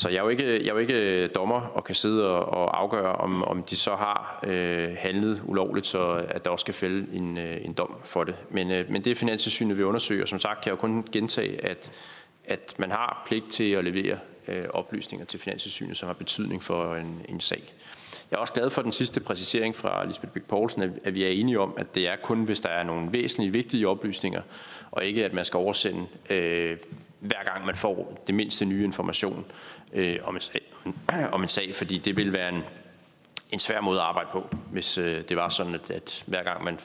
[0.00, 2.44] så jeg er jo ikke, jeg er jo ikke øh, dommer og kan sidde og,
[2.44, 6.74] og afgøre, om, om de så har øh, handlet ulovligt, så at der også skal
[6.74, 8.34] fælde en, øh, en dom for det.
[8.50, 11.04] Men, øh, men det er Finanssynet vil undersøge, og som sagt kan jeg jo kun
[11.12, 11.90] gentage, at,
[12.44, 16.94] at man har pligt til at levere øh, oplysninger til Finanssynet, som har betydning for
[16.94, 17.62] en, en sag.
[18.30, 21.24] Jeg er også glad for den sidste præcisering fra Lisbeth Bæk Poulsen, at, at vi
[21.24, 24.42] er enige om, at det er kun, hvis der er nogle væsentlige, vigtige oplysninger,
[24.90, 26.76] og ikke at man skal oversende øh,
[27.20, 29.46] hver gang man får det mindste nye information
[29.92, 30.60] øh, om, en sag,
[31.32, 32.62] om en sag, fordi det vil være en,
[33.50, 36.64] en svær måde at arbejde på, hvis øh, det var sådan, at, at hver gang
[36.64, 36.78] man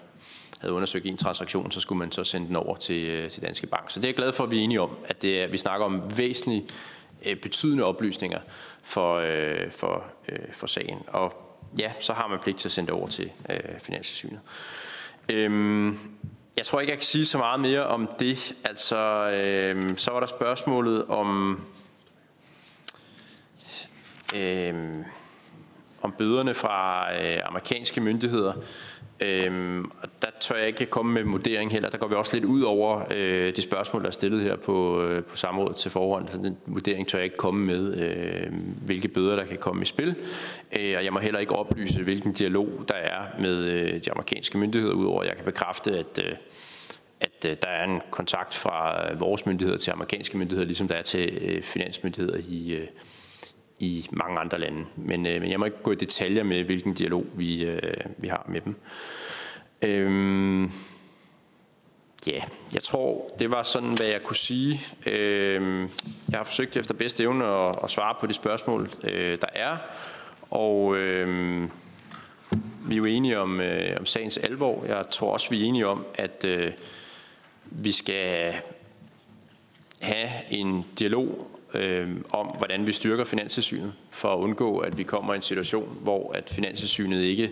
[0.59, 3.67] havde undersøgt en transaktion, så skulle man så sende den over til, øh, til Danske
[3.67, 3.91] Bank.
[3.91, 5.57] Så det er jeg glad for, at vi er enige om, at det er, vi
[5.57, 6.67] snakker om væsentlige,
[7.25, 8.39] øh, betydende oplysninger
[8.83, 11.01] for, øh, for, øh, for sagen.
[11.07, 11.33] Og
[11.79, 14.39] ja, så har man pligt til at sende det over til øh, Finanssynet.
[15.29, 15.99] Øhm,
[16.57, 18.55] jeg tror ikke, jeg kan sige så meget mere om det.
[18.63, 18.97] Altså,
[19.29, 21.61] øh, så var der spørgsmålet om,
[24.35, 24.73] øh,
[26.01, 28.53] om bøderne fra øh, amerikanske myndigheder.
[29.19, 31.89] Øh, og der tør jeg ikke komme med vurdering heller.
[31.89, 35.01] Der går vi også lidt ud over øh, de spørgsmål, der er stillet her på,
[35.01, 36.27] øh, på samrådet til forhånd.
[36.27, 38.53] Så den vurdering tør jeg ikke komme med, øh,
[38.85, 40.15] hvilke bøder, der kan komme i spil.
[40.79, 44.57] Øh, og jeg må heller ikke oplyse, hvilken dialog der er med øh, de amerikanske
[44.57, 46.35] myndigheder, udover at jeg kan bekræfte, at, øh,
[47.19, 50.95] at øh, der er en kontakt fra øh, vores myndigheder til amerikanske myndigheder, ligesom der
[50.95, 52.87] er til øh, finansmyndigheder i øh,
[53.79, 54.85] i mange andre lande.
[54.95, 57.81] Men, øh, men jeg må ikke gå i detaljer med, hvilken dialog vi, øh,
[58.17, 58.75] vi har med dem.
[59.81, 60.71] Øhm,
[62.27, 62.41] Ja,
[62.73, 64.81] jeg tror, det var sådan, hvad jeg kunne sige.
[65.05, 65.89] Øhm,
[66.29, 69.77] jeg har forsøgt efter bedste evne at, at svare på de spørgsmål, øh, der er.
[70.49, 71.71] Og øhm,
[72.85, 74.85] vi er jo enige om, øh, om sagens alvor.
[74.85, 76.71] Jeg tror også, vi er enige om, at øh,
[77.65, 78.53] vi skal
[79.99, 85.33] have en dialog øh, om, hvordan vi styrker Finanstilsynet, for at undgå, at vi kommer
[85.33, 87.51] i en situation, hvor at Finanstilsynet ikke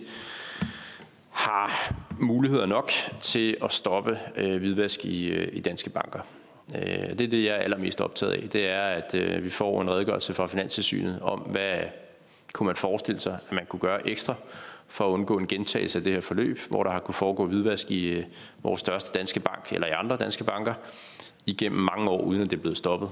[1.34, 6.20] har muligheder nok til at stoppe øh, hvidvask i, øh, i danske banker.
[6.74, 8.48] Øh, det er det, jeg er allermest optaget af.
[8.48, 11.78] Det er, at øh, vi får en redegørelse fra Finanstilsynet om, hvad
[12.52, 14.34] kunne man forestille sig, at man kunne gøre ekstra
[14.86, 17.90] for at undgå en gentagelse af det her forløb, hvor der har kunne foregå hvidvask
[17.90, 18.24] i øh,
[18.62, 20.74] vores største danske bank eller i andre danske banker
[21.46, 23.10] igennem mange år, uden at det er blevet stoppet.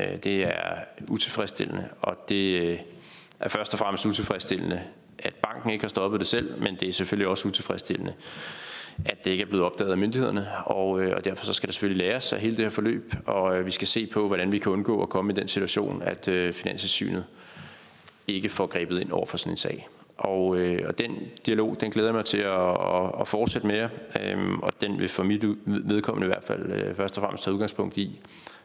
[0.00, 0.74] Øh, det er
[1.08, 2.78] utilfredsstillende, og det øh,
[3.40, 4.80] er først og fremmest utilfredsstillende,
[5.22, 8.14] at banken ikke har stoppet det selv, men det er selvfølgelig også utilfredsstillende,
[9.04, 11.72] at det ikke er blevet opdaget af myndighederne, og, øh, og derfor så skal der
[11.72, 14.58] selvfølgelig læres af hele det her forløb, og øh, vi skal se på, hvordan vi
[14.58, 17.24] kan undgå at komme i den situation, at øh, Finanssynet
[18.28, 19.88] ikke får grebet ind over for sådan en sag.
[20.18, 21.16] Og, øh, og den
[21.46, 23.88] dialog, den glæder jeg mig til at, at, at fortsætte med,
[24.20, 27.54] øh, og den vil for mit vedkommende i hvert fald øh, først og fremmest tage
[27.54, 28.20] udgangspunkt i,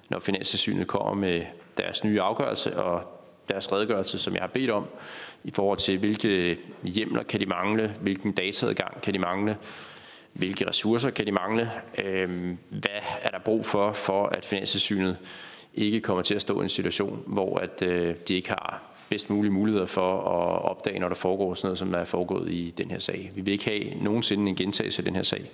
[0.10, 1.42] når Finanssynet kommer med
[1.78, 3.16] deres nye afgørelse og
[3.50, 4.88] deres redegørelse, som jeg har bedt om,
[5.46, 9.58] i forhold til, hvilke hjemler kan de mangle, hvilken dataadgang kan de mangle,
[10.34, 11.72] hvilke ressourcer kan de mangle,
[12.04, 12.30] øh,
[12.70, 15.18] hvad er der brug for, for at Finanssynet
[15.74, 19.30] ikke kommer til at stå i en situation, hvor at, øh, de ikke har bedst
[19.30, 22.74] mulige muligheder for at opdage, når der foregår sådan noget, som der er foregået i
[22.78, 23.32] den her sag.
[23.36, 25.52] Vi vil ikke have nogensinde en gentagelse af den her sag,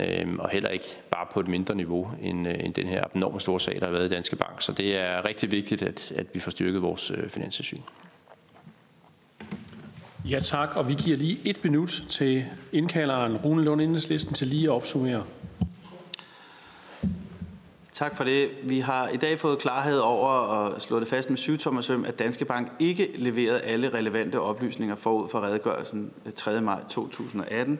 [0.00, 3.40] øhm, og heller ikke bare på et mindre niveau end, øh, end den her abnorme
[3.40, 4.62] store sag, der har været i Danske Bank.
[4.62, 7.78] Så det er rigtig vigtigt, at, at vi får styrket vores øh, finanssyn.
[10.30, 14.64] Ja tak, og vi giver lige et minut til indkalderen Rune Lund Enhedslisten til lige
[14.64, 15.24] at opsummere.
[17.92, 18.50] Tak for det.
[18.62, 22.44] Vi har i dag fået klarhed over at slå det fast med syvtommersøm, at Danske
[22.44, 26.60] Bank ikke leverede alle relevante oplysninger forud for redegørelsen øh, 3.
[26.60, 27.78] maj 2018.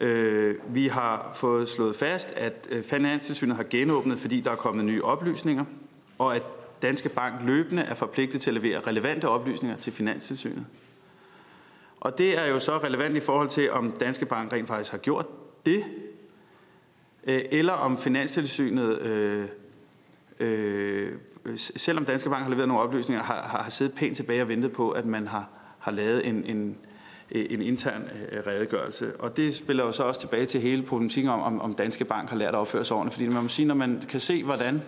[0.00, 4.84] Øh, vi har fået slået fast, at øh, Finanstilsynet har genåbnet, fordi der er kommet
[4.84, 5.64] nye oplysninger,
[6.18, 6.42] og at
[6.82, 10.66] Danske Bank løbende er forpligtet til at levere relevante oplysninger til Finanstilsynet.
[12.06, 14.98] Og det er jo så relevant i forhold til, om Danske Bank rent faktisk har
[14.98, 15.26] gjort
[15.66, 15.84] det,
[17.24, 19.46] øh, eller om Finanstilsynet, øh,
[20.40, 21.12] øh,
[21.56, 24.90] selvom Danske Bank har leveret nogle oplysninger, har, har siddet pænt tilbage og ventet på,
[24.90, 25.48] at man har,
[25.78, 26.76] har lavet en, en,
[27.32, 28.02] øh, en intern
[28.32, 29.16] øh, redegørelse.
[29.18, 32.30] Og det spiller jo så også tilbage til hele problematikken om, om, om Danske Bank
[32.30, 33.14] har lært at opføre sig ordentligt.
[33.14, 34.82] Fordi man må sige, når man kan se, hvordan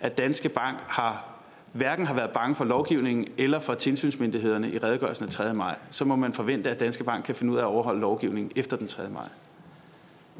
[0.00, 1.29] at Danske Bank har
[1.72, 5.54] hverken har været bange for lovgivningen eller for tilsynsmyndighederne i redegørelsen af 3.
[5.54, 8.52] maj, så må man forvente, at Danske Bank kan finde ud af at overholde lovgivningen
[8.56, 9.08] efter den 3.
[9.08, 9.28] maj.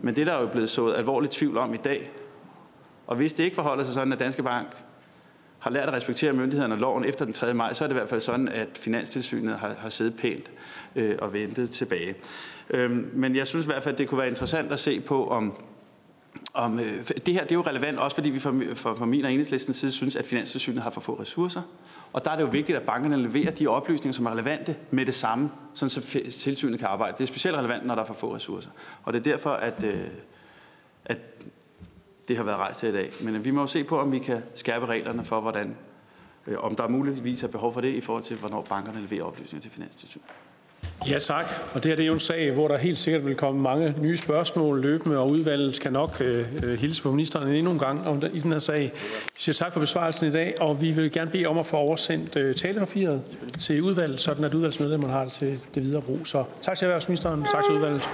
[0.03, 2.11] Men det der er jo blevet sået alvorligt tvivl om i dag,
[3.07, 4.69] og hvis det ikke forholder sig sådan, at Danske Bank
[5.59, 7.55] har lært at respektere myndighederne og loven efter den 3.
[7.55, 10.51] maj, så er det i hvert fald sådan, at Finanstilsynet har, har siddet pænt
[10.97, 12.15] øh, og ventet tilbage.
[12.71, 15.27] Øhm, men jeg synes i hvert fald, at det kunne være interessant at se på,
[15.27, 15.53] om
[16.55, 19.25] om, øh, det her det er jo relevant også, fordi vi fra, fra, fra min
[19.25, 21.63] og enhedslistens side synes, at Finanstilsynet har for få ressourcer.
[22.13, 25.07] Og der er det jo vigtigt, at bankerne leverer de oplysninger, som er relevante med
[25.07, 26.01] det samme, sådan så
[26.41, 27.13] tilsynet kan arbejde.
[27.19, 28.71] Det er specielt relevant, når der er for få ressourcer.
[29.03, 30.07] Og det er derfor, at, øh,
[31.05, 31.19] at
[32.29, 33.11] det har været rejst her i dag.
[33.21, 35.77] Men øh, vi må jo se på, om vi kan skærpe reglerne for, hvordan,
[36.47, 39.25] øh, om der er muligvis er behov for det, i forhold til, hvornår bankerne leverer
[39.25, 40.27] oplysninger til Finanstilsynet.
[41.09, 43.35] Ja tak, og det her det er jo en sag, hvor der helt sikkert vil
[43.35, 47.73] komme mange nye spørgsmål løbende, og udvalget skal nok øh, øh hilse på ministeren endnu
[47.73, 48.93] en gang om den, i den her sag.
[49.27, 51.77] Vi siger tak for besvarelsen i dag, og vi vil gerne bede om at få
[51.77, 53.23] oversendt øh, talepapiret
[53.59, 56.21] til udvalget, sådan at udvalgsmedlemmerne har det til det videre brug.
[56.25, 58.11] Så tak til erhvervsministeren, tak til udvalget.